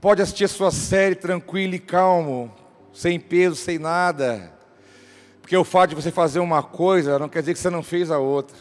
[0.00, 2.54] Pode assistir a sua série tranquilo e calmo,
[2.92, 4.52] sem peso, sem nada.
[5.40, 8.10] Porque o fato de você fazer uma coisa não quer dizer que você não fez
[8.10, 8.56] a outra.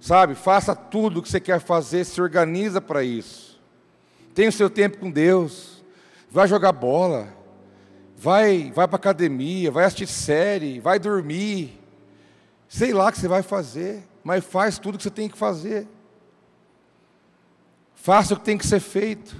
[0.00, 0.34] Sabe?
[0.34, 3.60] Faça tudo o que você quer fazer, se organiza para isso.
[4.34, 5.84] Tenha o seu tempo com Deus.
[6.30, 7.39] Vai jogar bola
[8.20, 11.80] vai, vai para academia, vai assistir série, vai dormir.
[12.68, 15.38] Sei lá o que você vai fazer, mas faz tudo o que você tem que
[15.38, 15.88] fazer.
[17.94, 19.34] Faça o que tem que ser feito.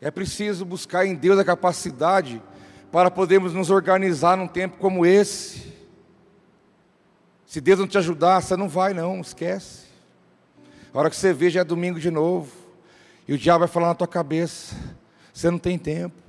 [0.00, 2.42] É preciso buscar em Deus a capacidade
[2.90, 5.70] para podermos nos organizar num tempo como esse.
[7.44, 9.82] Se Deus não te ajudar, você não vai não, esquece.
[10.94, 12.50] A hora que você vê já é domingo de novo.
[13.26, 14.74] E o diabo vai falar na tua cabeça:
[15.30, 16.27] você não tem tempo.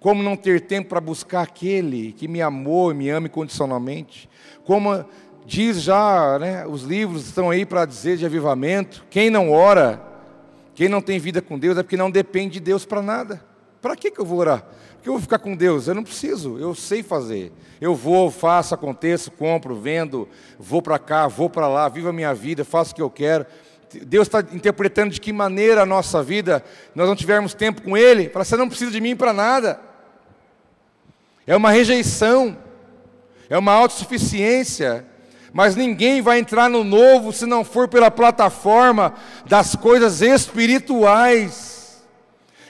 [0.00, 4.28] Como não ter tempo para buscar aquele que me amou e me ama incondicionalmente?
[4.64, 5.04] Como
[5.44, 10.00] diz já, né, os livros estão aí para dizer de avivamento: quem não ora,
[10.74, 13.42] quem não tem vida com Deus, é porque não depende de Deus para nada.
[13.80, 14.62] Para que, que eu vou orar?
[14.62, 15.88] Por que eu vou ficar com Deus?
[15.88, 17.52] Eu não preciso, eu sei fazer.
[17.80, 20.28] Eu vou, faço, aconteço, compro, vendo,
[20.58, 23.46] vou para cá, vou para lá, vivo a minha vida, faço o que eu quero.
[24.04, 26.62] Deus está interpretando de que maneira a nossa vida,
[26.94, 29.87] nós não tivermos tempo com Ele, fala, você não precisa de mim para nada.
[31.48, 32.58] É uma rejeição,
[33.48, 35.06] é uma autossuficiência,
[35.50, 39.14] mas ninguém vai entrar no novo se não for pela plataforma
[39.46, 42.04] das coisas espirituais.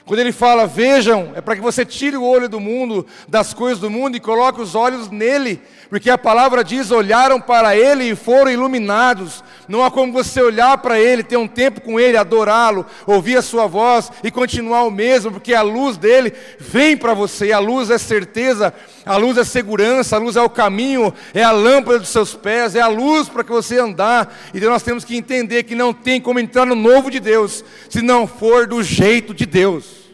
[0.05, 3.79] Quando ele fala, vejam, é para que você tire o olho do mundo, das coisas
[3.79, 8.15] do mundo e coloque os olhos nele, porque a palavra diz: olharam para ele e
[8.15, 9.43] foram iluminados.
[9.67, 13.41] Não há como você olhar para ele, ter um tempo com ele, adorá-lo, ouvir a
[13.41, 17.89] sua voz e continuar o mesmo, porque a luz dele vem para você, a luz
[17.89, 18.73] é certeza,
[19.03, 22.75] a luz é segurança, a luz é o caminho, é a lâmpada dos seus pés,
[22.75, 24.35] é a luz para que você andar.
[24.53, 28.01] E nós temos que entender que não tem como entrar no novo de Deus, se
[28.01, 30.09] não for do jeito de Deus.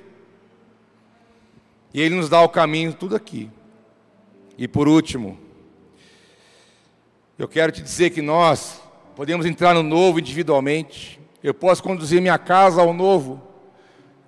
[1.94, 3.50] E Ele nos dá o caminho, tudo aqui.
[4.58, 5.45] E por último,
[7.38, 8.82] eu quero te dizer que nós
[9.16, 11.20] podemos entrar no novo individualmente.
[11.44, 13.42] Eu posso conduzir minha casa ao novo,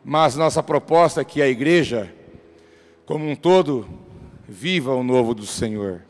[0.03, 2.13] mas nossa proposta aqui, a igreja,
[3.05, 3.87] como um todo,
[4.47, 6.03] viva o novo do Senhor.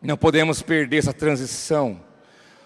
[0.00, 2.00] Não podemos perder essa transição,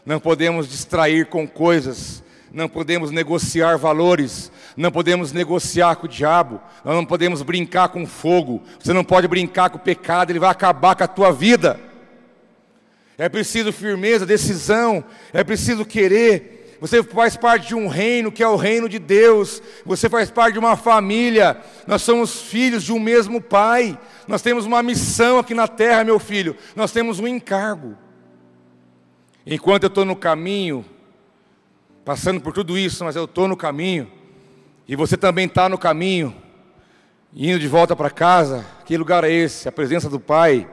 [0.06, 6.60] não podemos distrair com coisas não podemos negociar valores, não podemos negociar com o diabo,
[6.84, 10.50] nós não podemos brincar com fogo, você não pode brincar com o pecado, ele vai
[10.50, 11.89] acabar com a tua vida.
[13.20, 16.78] É preciso firmeza, decisão, é preciso querer.
[16.80, 20.54] Você faz parte de um reino que é o reino de Deus, você faz parte
[20.54, 25.52] de uma família, nós somos filhos de um mesmo Pai, nós temos uma missão aqui
[25.52, 27.94] na terra, meu filho, nós temos um encargo.
[29.44, 30.82] Enquanto eu estou no caminho,
[32.06, 34.10] passando por tudo isso, mas eu estou no caminho,
[34.88, 36.34] e você também está no caminho,
[37.36, 39.68] indo de volta para casa, que lugar é esse?
[39.68, 40.66] A presença do Pai.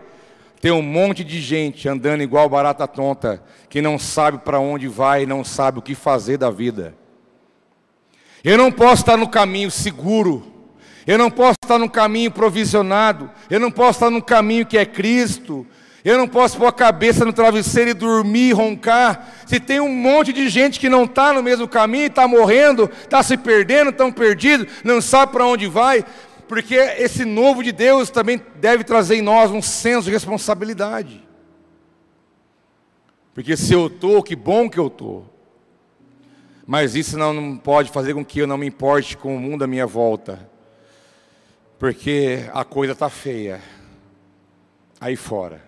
[0.59, 5.25] Tem um monte de gente andando igual barata tonta, que não sabe para onde vai,
[5.25, 6.95] não sabe o que fazer da vida.
[8.43, 10.45] Eu não posso estar no caminho seguro,
[11.05, 14.85] eu não posso estar no caminho provisionado, eu não posso estar no caminho que é
[14.85, 15.65] Cristo,
[16.03, 19.27] eu não posso pôr a cabeça no travesseiro e dormir, roncar.
[19.45, 23.21] Se tem um monte de gente que não está no mesmo caminho, está morrendo, está
[23.21, 26.05] se perdendo, estão perdidos, não sabe para onde vai,
[26.47, 31.25] porque esse novo de Deus também deve trazer em nós um senso de responsabilidade.
[33.33, 35.25] Porque se eu estou, que bom que eu estou.
[36.65, 39.63] Mas isso não, não pode fazer com que eu não me importe com o mundo
[39.63, 40.49] à minha volta.
[41.77, 43.61] Porque a coisa está feia
[44.99, 45.67] aí fora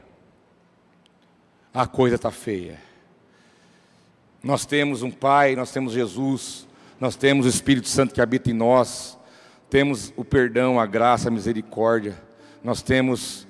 [1.74, 2.80] a coisa está feia.
[4.44, 6.68] Nós temos um Pai, nós temos Jesus,
[7.00, 9.18] nós temos o Espírito Santo que habita em nós,
[9.70, 12.18] temos o perdão, a graça, a misericórdia,
[12.64, 13.48] nós temos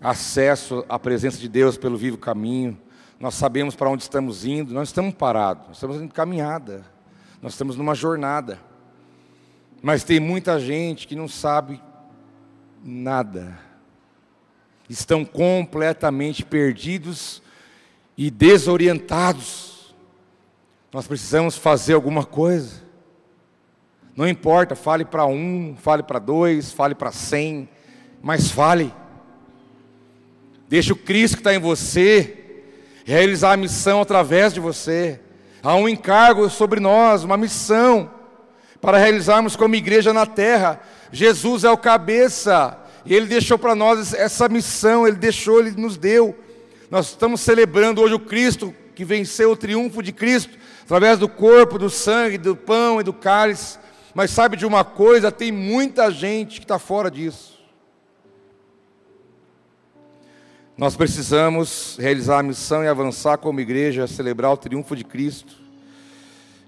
[0.00, 2.76] acesso à presença de Deus pelo vivo caminho,
[3.18, 6.84] nós sabemos para onde estamos indo, nós estamos parados, nós estamos em caminhada,
[7.42, 8.58] nós estamos numa jornada.
[9.82, 11.80] Mas tem muita gente que não sabe
[12.82, 13.58] nada,
[14.88, 17.42] estão completamente perdidos
[18.16, 19.94] e desorientados.
[20.92, 22.89] Nós precisamos fazer alguma coisa.
[24.16, 27.68] Não importa, fale para um, fale para dois, fale para cem,
[28.22, 28.92] mas fale.
[30.68, 32.36] Deixe o Cristo que está em você
[33.04, 35.20] realizar a missão através de você.
[35.62, 38.10] Há um encargo sobre nós, uma missão
[38.80, 40.80] para realizarmos como igreja na terra.
[41.12, 45.96] Jesus é o cabeça, e Ele deixou para nós essa missão, Ele deixou, Ele nos
[45.96, 46.38] deu.
[46.90, 51.78] Nós estamos celebrando hoje o Cristo que venceu o triunfo de Cristo através do corpo,
[51.78, 53.78] do sangue, do pão e do cálice.
[54.14, 55.30] Mas sabe de uma coisa?
[55.30, 57.58] Tem muita gente que está fora disso.
[60.76, 65.54] Nós precisamos realizar a missão e avançar como igreja, celebrar o triunfo de Cristo.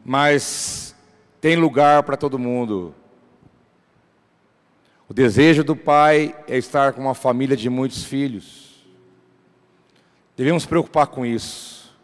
[0.04, 0.94] Mas
[1.40, 2.94] tem lugar para todo mundo.
[5.08, 8.82] O desejo do Pai é estar com uma família de muitos filhos.
[10.36, 11.94] Devemos preocupar com isso.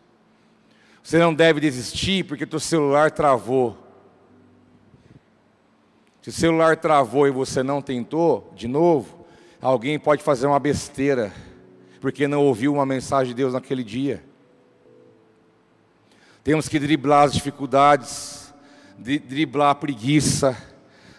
[1.02, 3.87] Você não deve desistir porque teu celular travou.
[6.28, 9.24] Se o celular travou e você não tentou, de novo,
[9.62, 11.32] alguém pode fazer uma besteira,
[12.02, 14.22] porque não ouviu uma mensagem de Deus naquele dia.
[16.44, 18.52] Temos que driblar as dificuldades,
[18.98, 20.54] driblar a preguiça,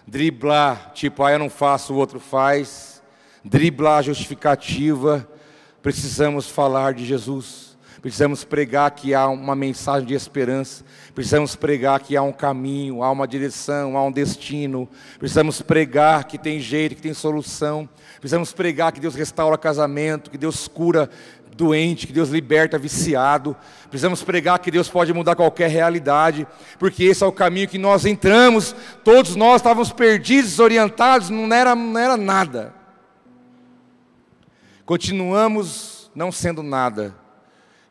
[0.05, 3.01] driblar, tipo, ah, eu não faço, o outro faz,
[3.43, 5.27] driblar a justificativa,
[5.81, 7.68] Precisamos falar de Jesus.
[8.01, 10.85] Precisamos pregar que há uma mensagem de esperança.
[11.13, 14.87] Precisamos pregar que há um caminho, há uma direção, há um destino.
[15.17, 17.89] Precisamos pregar que tem jeito, que tem solução.
[18.19, 21.09] Precisamos pregar que Deus restaura casamento, que Deus cura
[21.57, 23.53] doente, que Deus liberta viciado.
[23.89, 26.47] Precisamos pregar que Deus pode mudar qualquer realidade,
[26.77, 28.73] porque esse é o caminho que nós entramos.
[29.03, 32.73] Todos nós estávamos perdidos, desorientados, não era, não era nada.
[34.85, 37.13] Continuamos não sendo nada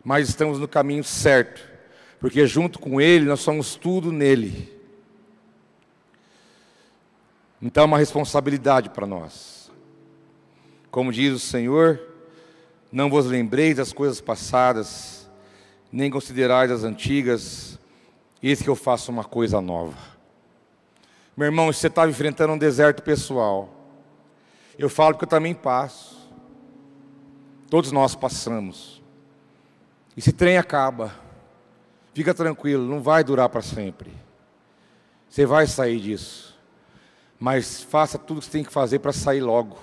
[0.05, 1.61] mas estamos no caminho certo,
[2.21, 4.77] porque junto com Ele nós somos tudo nele.
[7.61, 9.71] Então é uma responsabilidade para nós.
[10.91, 12.01] Como diz o Senhor,
[12.91, 15.29] não vos lembreis das coisas passadas,
[15.93, 17.79] nem considerais as antigas,
[18.43, 19.97] eis que eu faço uma coisa nova.
[21.37, 23.69] Meu irmão, você estava enfrentando um deserto pessoal.
[24.79, 26.19] Eu falo que eu também passo.
[27.71, 28.98] Todos nós passamos.
[30.19, 31.15] Esse trem acaba.
[32.13, 34.13] Fica tranquilo, não vai durar para sempre.
[35.29, 36.59] Você vai sair disso.
[37.39, 39.79] Mas faça tudo o que você tem que fazer para sair logo.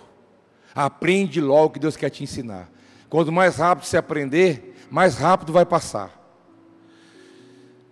[0.76, 2.70] Aprende logo o que Deus quer te ensinar.
[3.10, 6.12] Quanto mais rápido você aprender, mais rápido vai passar.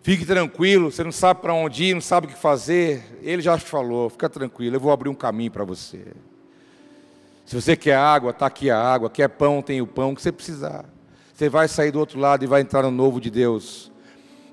[0.02, 3.20] Fique tranquilo, você não sabe para onde ir, não sabe o que fazer.
[3.22, 6.08] Ele já te falou, fica tranquilo, eu vou abrir um caminho para você.
[7.46, 9.10] Se você quer água, está aqui a água.
[9.10, 10.84] Quer pão, tem o pão que você precisar.
[11.34, 13.92] Você vai sair do outro lado e vai entrar no novo de Deus.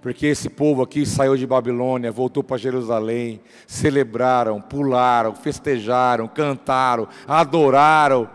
[0.00, 8.30] Porque esse povo aqui saiu de Babilônia, voltou para Jerusalém, celebraram, pularam, festejaram, cantaram, adoraram.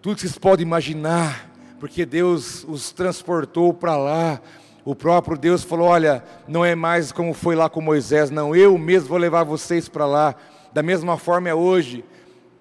[0.00, 1.50] Tudo que vocês podem imaginar,
[1.80, 4.40] porque Deus os transportou para lá.
[4.84, 8.78] O próprio Deus falou: Olha, não é mais como foi lá com Moisés, não, eu
[8.78, 10.36] mesmo vou levar vocês para lá.
[10.72, 12.04] Da mesma forma é hoje.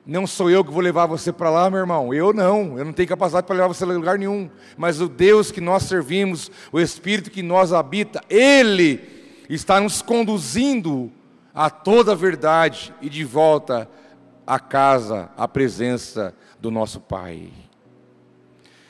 [0.07, 2.13] Não sou eu que vou levar você para lá, meu irmão.
[2.13, 2.79] Eu não.
[2.79, 4.49] Eu não tenho capacidade para levar você a lugar nenhum.
[4.77, 9.01] Mas o Deus que nós servimos, o Espírito que nós habita, Ele
[9.49, 11.11] está nos conduzindo
[11.53, 13.89] a toda a verdade e de volta
[14.45, 17.49] à casa, à presença do nosso Pai.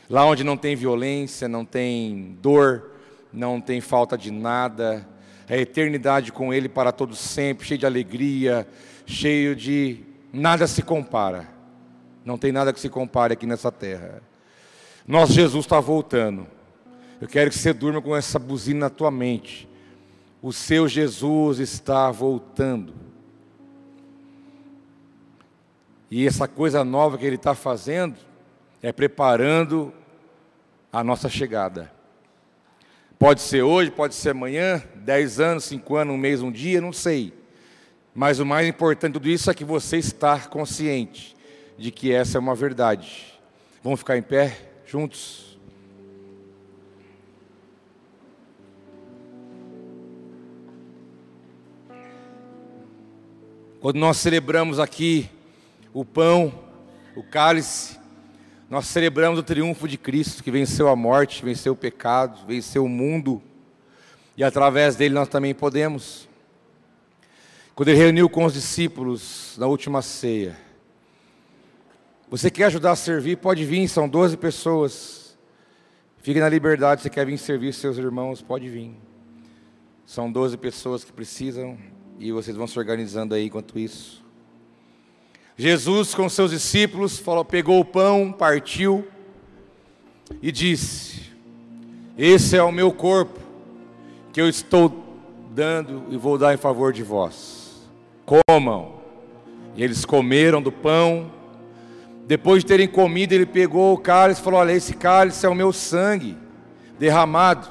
[0.07, 2.91] Lá onde não tem violência, não tem dor,
[3.33, 5.07] não tem falta de nada,
[5.49, 8.67] é eternidade com Ele para todos sempre, cheio de alegria,
[9.05, 11.47] cheio de Nada se compara.
[12.23, 14.21] Não tem nada que se compare aqui nessa terra.
[15.07, 16.45] Nosso Jesus está voltando.
[17.21, 19.67] Eu quero que você durma com essa buzina na tua mente.
[20.41, 22.93] O seu Jesus está voltando.
[26.11, 28.15] E essa coisa nova que Ele está fazendo
[28.81, 29.93] é preparando
[30.91, 31.91] a nossa chegada.
[33.17, 36.93] Pode ser hoje, pode ser amanhã, dez anos, cinco anos, um mês, um dia, não
[36.93, 37.33] sei.
[38.19, 41.37] Mas o mais importante de tudo isso é que você está consciente
[41.77, 43.31] de que essa é uma verdade.
[43.83, 44.57] Vamos ficar em pé
[44.87, 45.55] juntos?
[53.79, 55.29] Quando nós celebramos aqui
[55.93, 56.51] o pão,
[57.15, 57.99] o cálice,
[58.67, 62.89] nós celebramos o triunfo de Cristo, que venceu a morte, venceu o pecado, venceu o
[62.89, 63.43] mundo,
[64.35, 66.26] e através dele nós também podemos
[67.77, 70.57] quando ele reuniu com os discípulos na última ceia.
[72.27, 73.37] Você quer ajudar a servir?
[73.37, 75.37] Pode vir, são 12 pessoas.
[76.17, 78.41] Fique na liberdade, você quer vir servir seus irmãos?
[78.41, 78.95] Pode vir.
[80.07, 81.77] São 12 pessoas que precisam
[82.17, 84.25] e vocês vão se organizando aí enquanto isso.
[85.55, 89.07] Jesus com seus discípulos falou, pegou o pão, partiu
[90.41, 91.31] e disse:
[92.17, 93.39] Esse é o meu corpo
[94.33, 94.91] que eu estou
[95.51, 97.56] dando e vou dar em favor de vós
[98.27, 98.97] comam.
[99.75, 101.31] E eles comeram do pão.
[102.27, 105.55] Depois de terem comido, ele pegou o cálice e falou: Olha, esse cálice é o
[105.55, 106.37] meu sangue
[106.99, 107.67] derramado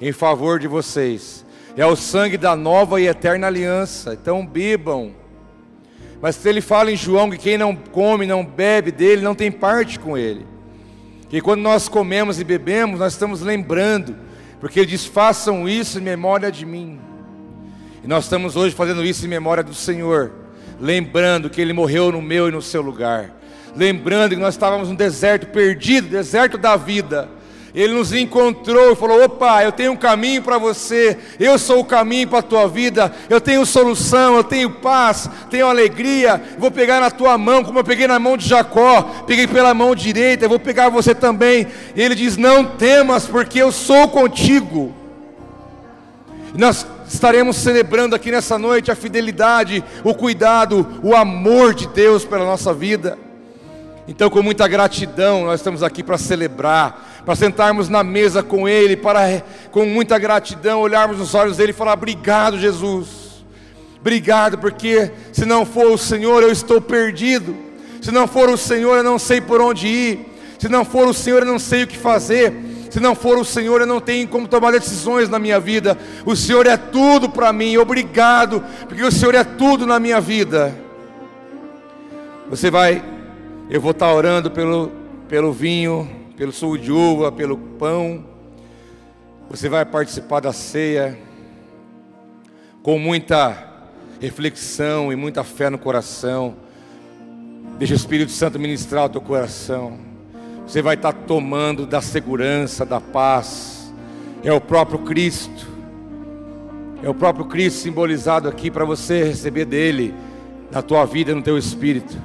[0.00, 1.44] em favor de vocês.
[1.76, 4.14] É o sangue da nova e eterna aliança.
[4.14, 5.14] Então bebam.
[6.20, 9.98] Mas ele fala em João que quem não come, não bebe dele, não tem parte
[9.98, 10.46] com ele.
[11.28, 14.16] Que quando nós comemos e bebemos, nós estamos lembrando,
[14.60, 17.07] porque ele diz: façam isso em memória de mim.
[18.02, 20.30] E nós estamos hoje fazendo isso em memória do Senhor,
[20.80, 23.30] lembrando que Ele morreu no meu e no seu lugar,
[23.74, 27.28] lembrando que nós estávamos no deserto perdido, deserto da vida.
[27.74, 31.84] Ele nos encontrou e falou: opa, eu tenho um caminho para você, eu sou o
[31.84, 37.00] caminho para a tua vida, eu tenho solução, eu tenho paz, tenho alegria, vou pegar
[37.00, 40.48] na tua mão, como eu peguei na mão de Jacó, peguei pela mão direita, eu
[40.48, 41.66] vou pegar você também.
[41.94, 44.94] E ele diz: Não temas, porque eu sou contigo.
[46.54, 52.44] Nós estaremos celebrando aqui nessa noite a fidelidade, o cuidado, o amor de Deus pela
[52.44, 53.18] nossa vida.
[54.06, 58.96] Então, com muita gratidão, nós estamos aqui para celebrar, para sentarmos na mesa com Ele,
[58.96, 63.28] para com muita gratidão olharmos nos olhos dele e falar: Obrigado, Jesus.
[64.00, 67.54] Obrigado, porque se não for o Senhor, eu estou perdido.
[68.00, 70.26] Se não for o Senhor, eu não sei por onde ir.
[70.58, 72.54] Se não for o Senhor, eu não sei o que fazer.
[72.90, 75.96] Se não for o Senhor, eu não tenho como tomar decisões na minha vida.
[76.24, 77.76] O Senhor é tudo para mim.
[77.76, 80.74] Obrigado, porque o Senhor é tudo na minha vida.
[82.48, 83.04] Você vai,
[83.68, 84.90] eu vou estar orando pelo,
[85.28, 88.24] pelo vinho, pelo suco de uva, pelo pão.
[89.50, 91.18] Você vai participar da ceia
[92.82, 93.66] com muita
[94.20, 96.54] reflexão e muita fé no coração.
[97.78, 99.98] Deixa o Espírito Santo ministrar o teu coração.
[100.68, 103.90] Você vai estar tomando da segurança, da paz.
[104.44, 105.66] É o próprio Cristo.
[107.02, 110.14] É o próprio Cristo simbolizado aqui para você receber dele
[110.70, 112.18] na tua vida, no teu espírito.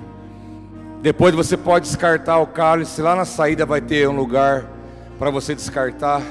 [1.02, 4.66] Depois você pode descartar o cálice, lá na saída vai ter um lugar
[5.18, 6.22] para você descartar.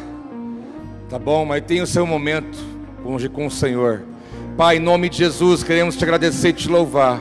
[1.08, 1.46] Tá bom?
[1.46, 2.58] Mas tem o seu momento
[3.02, 4.02] longe com o Senhor.
[4.54, 7.18] Pai, em nome de Jesus, queremos te agradecer e te louvar.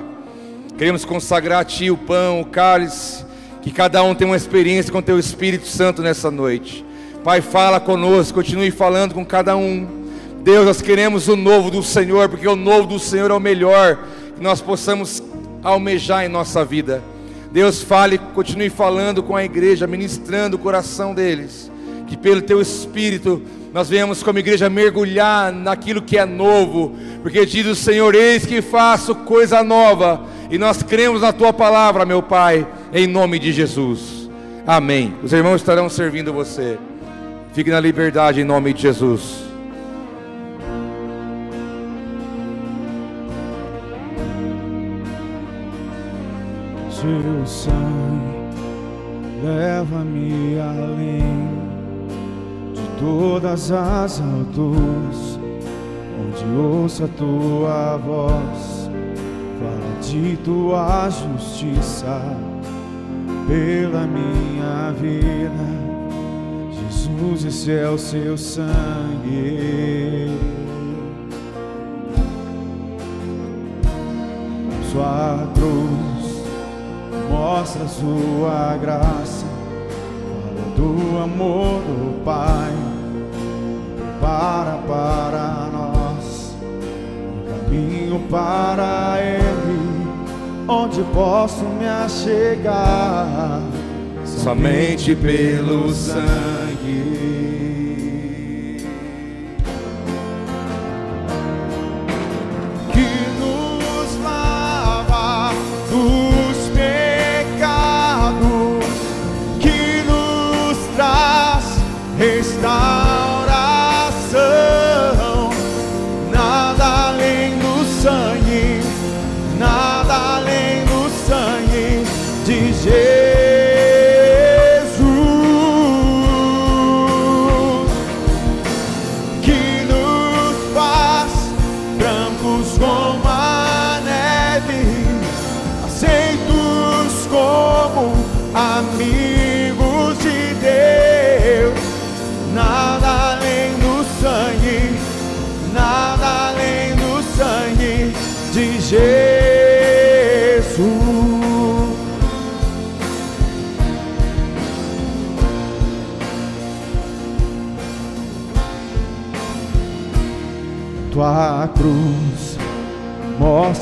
[0.78, 3.31] Queremos consagrar a Ti o pão, o cálice,
[3.62, 6.86] que cada um tenha uma experiência com o Teu Espírito Santo nessa noite.
[7.24, 9.88] Pai, fala conosco, continue falando com cada um.
[10.44, 14.00] Deus, nós queremos o novo do Senhor, porque o novo do Senhor é o melhor
[14.36, 15.22] que nós possamos
[15.64, 17.04] almejar em nossa vida.
[17.52, 21.72] Deus fale, continue falando com a igreja, ministrando o coração deles.
[22.08, 23.42] Que pelo teu espírito
[23.74, 28.62] nós venhamos como igreja mergulhar naquilo que é novo, porque diz o Senhor: Eis que
[28.62, 34.30] faço coisa nova, e nós cremos na tua palavra, meu Pai, em nome de Jesus.
[34.68, 35.16] Amém.
[35.24, 36.78] Os irmãos estarão servindo você.
[37.54, 39.52] Fique na liberdade em nome de Jesus.
[47.42, 48.32] Teu sangue
[49.44, 51.50] leva-me além
[52.74, 55.40] de todas as alturas,
[56.20, 58.81] onde ouço a tua voz,
[59.62, 62.20] fala de tua justiça
[63.48, 65.82] pela minha vida.
[66.90, 70.30] Jesus, esse é o seu sangue.
[74.92, 76.44] Sua cruz
[77.30, 79.46] mostra sua graça,
[80.26, 82.74] fala do amor do Pai,
[83.98, 85.81] prepara para nós
[87.72, 93.62] caminho para Ele, onde posso me achegar
[94.26, 97.51] somente pelo sangue.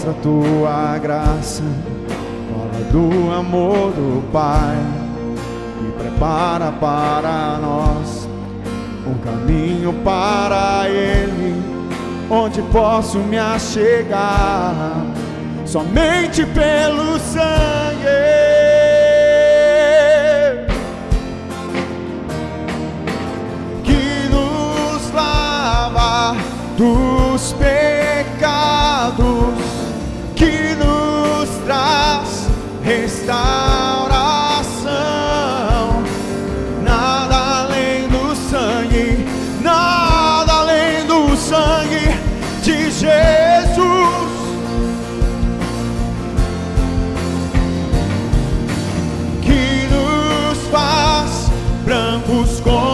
[0.10, 1.64] Mostra tua graça,
[2.52, 4.78] fala do amor do Pai
[5.82, 8.28] e prepara para nós
[9.06, 11.62] um caminho para Ele,
[12.30, 14.74] onde posso me achegar
[15.66, 18.50] somente pelo sangue.
[26.80, 28.30] dos pecados
[29.14, 29.69] que nos
[31.90, 32.48] traz
[32.84, 34.04] restauração.
[36.84, 39.26] Nada além do sangue,
[39.62, 42.16] nada além do sangue
[42.62, 44.30] de Jesus.
[49.42, 51.50] Que nos faz
[51.86, 52.89] brancos como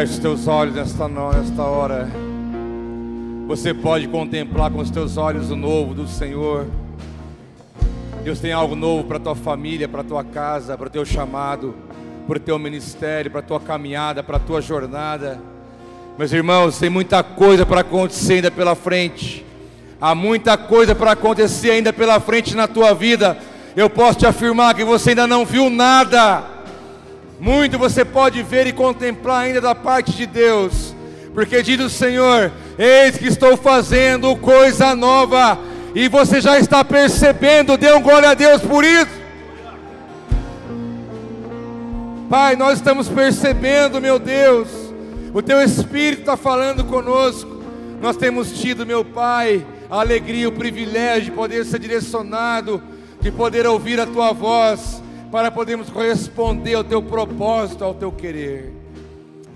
[0.00, 2.08] Feche os teus olhos nesta, nesta hora.
[3.46, 6.66] Você pode contemplar com os teus olhos o novo do Senhor.
[8.24, 11.74] Deus tem algo novo para tua família, para tua casa, para o teu chamado,
[12.26, 15.38] para o teu ministério, para a tua caminhada, para a tua jornada.
[16.16, 19.44] Meus irmãos, tem muita coisa para acontecer ainda pela frente.
[20.00, 23.36] Há muita coisa para acontecer ainda pela frente na tua vida.
[23.76, 26.49] Eu posso te afirmar que você ainda não viu nada.
[27.40, 30.94] Muito você pode ver e contemplar ainda da parte de Deus,
[31.32, 35.58] porque diz o Senhor: Eis que estou fazendo coisa nova,
[35.94, 39.20] e você já está percebendo, dê um glória a Deus por isso.
[42.28, 44.68] Pai, nós estamos percebendo, meu Deus,
[45.32, 47.60] o Teu Espírito está falando conosco.
[48.02, 52.82] Nós temos tido, meu Pai, a alegria, o privilégio de poder ser direcionado,
[53.20, 58.72] de poder ouvir a Tua voz, para podermos corresponder ao Teu propósito, ao Teu querer.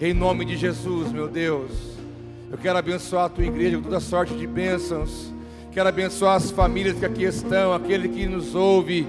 [0.01, 1.71] Em nome de Jesus, meu Deus,
[2.51, 5.33] eu quero abençoar a Tua igreja com toda sorte de bênçãos.
[5.73, 9.07] Quero abençoar as famílias que aqui estão, aquele que nos ouve.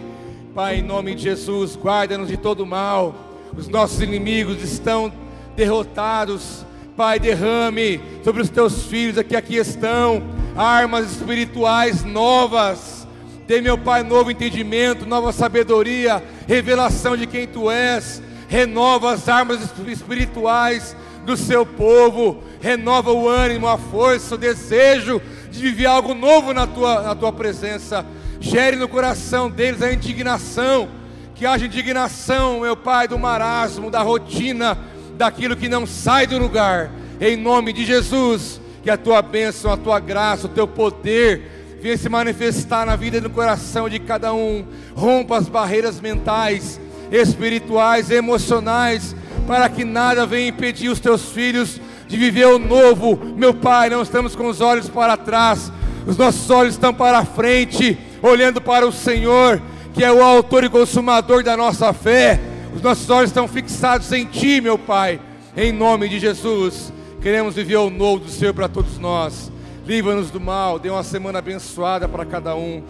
[0.56, 3.14] Pai, em nome de Jesus, guarda-nos de todo mal.
[3.56, 5.14] Os nossos inimigos estão
[5.56, 6.66] derrotados.
[6.98, 10.24] Pai, derrame sobre os teus filhos que aqui estão
[10.56, 13.06] armas espirituais novas.
[13.46, 18.22] Dê, meu Pai, novo entendimento, nova sabedoria, revelação de quem Tu és.
[18.48, 20.96] Renova as armas esp- espirituais
[21.26, 22.44] do seu povo.
[22.62, 27.32] Renova o ânimo, a força, o desejo de viver algo novo na Tua, na tua
[27.34, 28.06] presença.
[28.40, 30.88] Gere no coração deles a indignação.
[31.34, 34.78] Que haja indignação, meu Pai, do marasmo, da rotina,
[35.18, 36.92] daquilo que não sai do lugar.
[37.20, 41.55] Em nome de Jesus, que a tua bênção, a tua graça, o teu poder
[41.86, 44.66] venha se manifestar na vida e no coração de cada um.
[44.96, 46.82] Rompa as barreiras mentais,
[47.12, 53.20] espirituais, emocionais, para que nada venha impedir os teus filhos de viver o novo.
[53.36, 55.72] Meu Pai, não estamos com os olhos para trás,
[56.08, 59.62] os nossos olhos estão para frente, olhando para o Senhor,
[59.94, 62.40] que é o autor e consumador da nossa fé.
[62.76, 65.22] Os nossos olhos estão fixados em Ti, meu Pai,
[65.56, 66.92] em nome de Jesus.
[67.22, 69.54] Queremos viver o novo do Senhor para todos nós.
[69.86, 72.82] Livra-nos do mal, dê uma semana abençoada para cada um.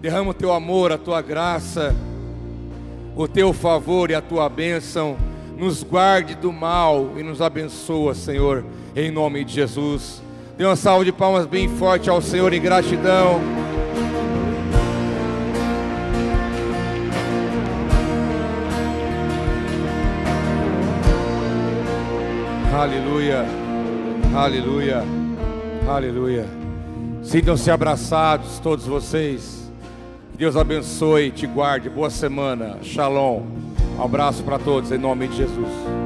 [0.00, 1.92] Derrama o teu amor, a tua graça,
[3.16, 5.16] o teu favor e a tua bênção.
[5.58, 8.64] Nos guarde do mal e nos abençoa, Senhor,
[8.94, 10.22] em nome de Jesus.
[10.56, 13.40] Dê uma salva de palmas bem forte ao Senhor em gratidão.
[22.72, 23.44] Aleluia,
[24.32, 25.02] aleluia,
[25.88, 26.46] aleluia.
[27.22, 29.70] Sintam-se abraçados, todos vocês.
[30.32, 31.88] Que Deus abençoe te guarde.
[31.88, 32.78] Boa semana.
[32.82, 33.42] Shalom.
[33.98, 36.05] Um abraço para todos, em nome de Jesus.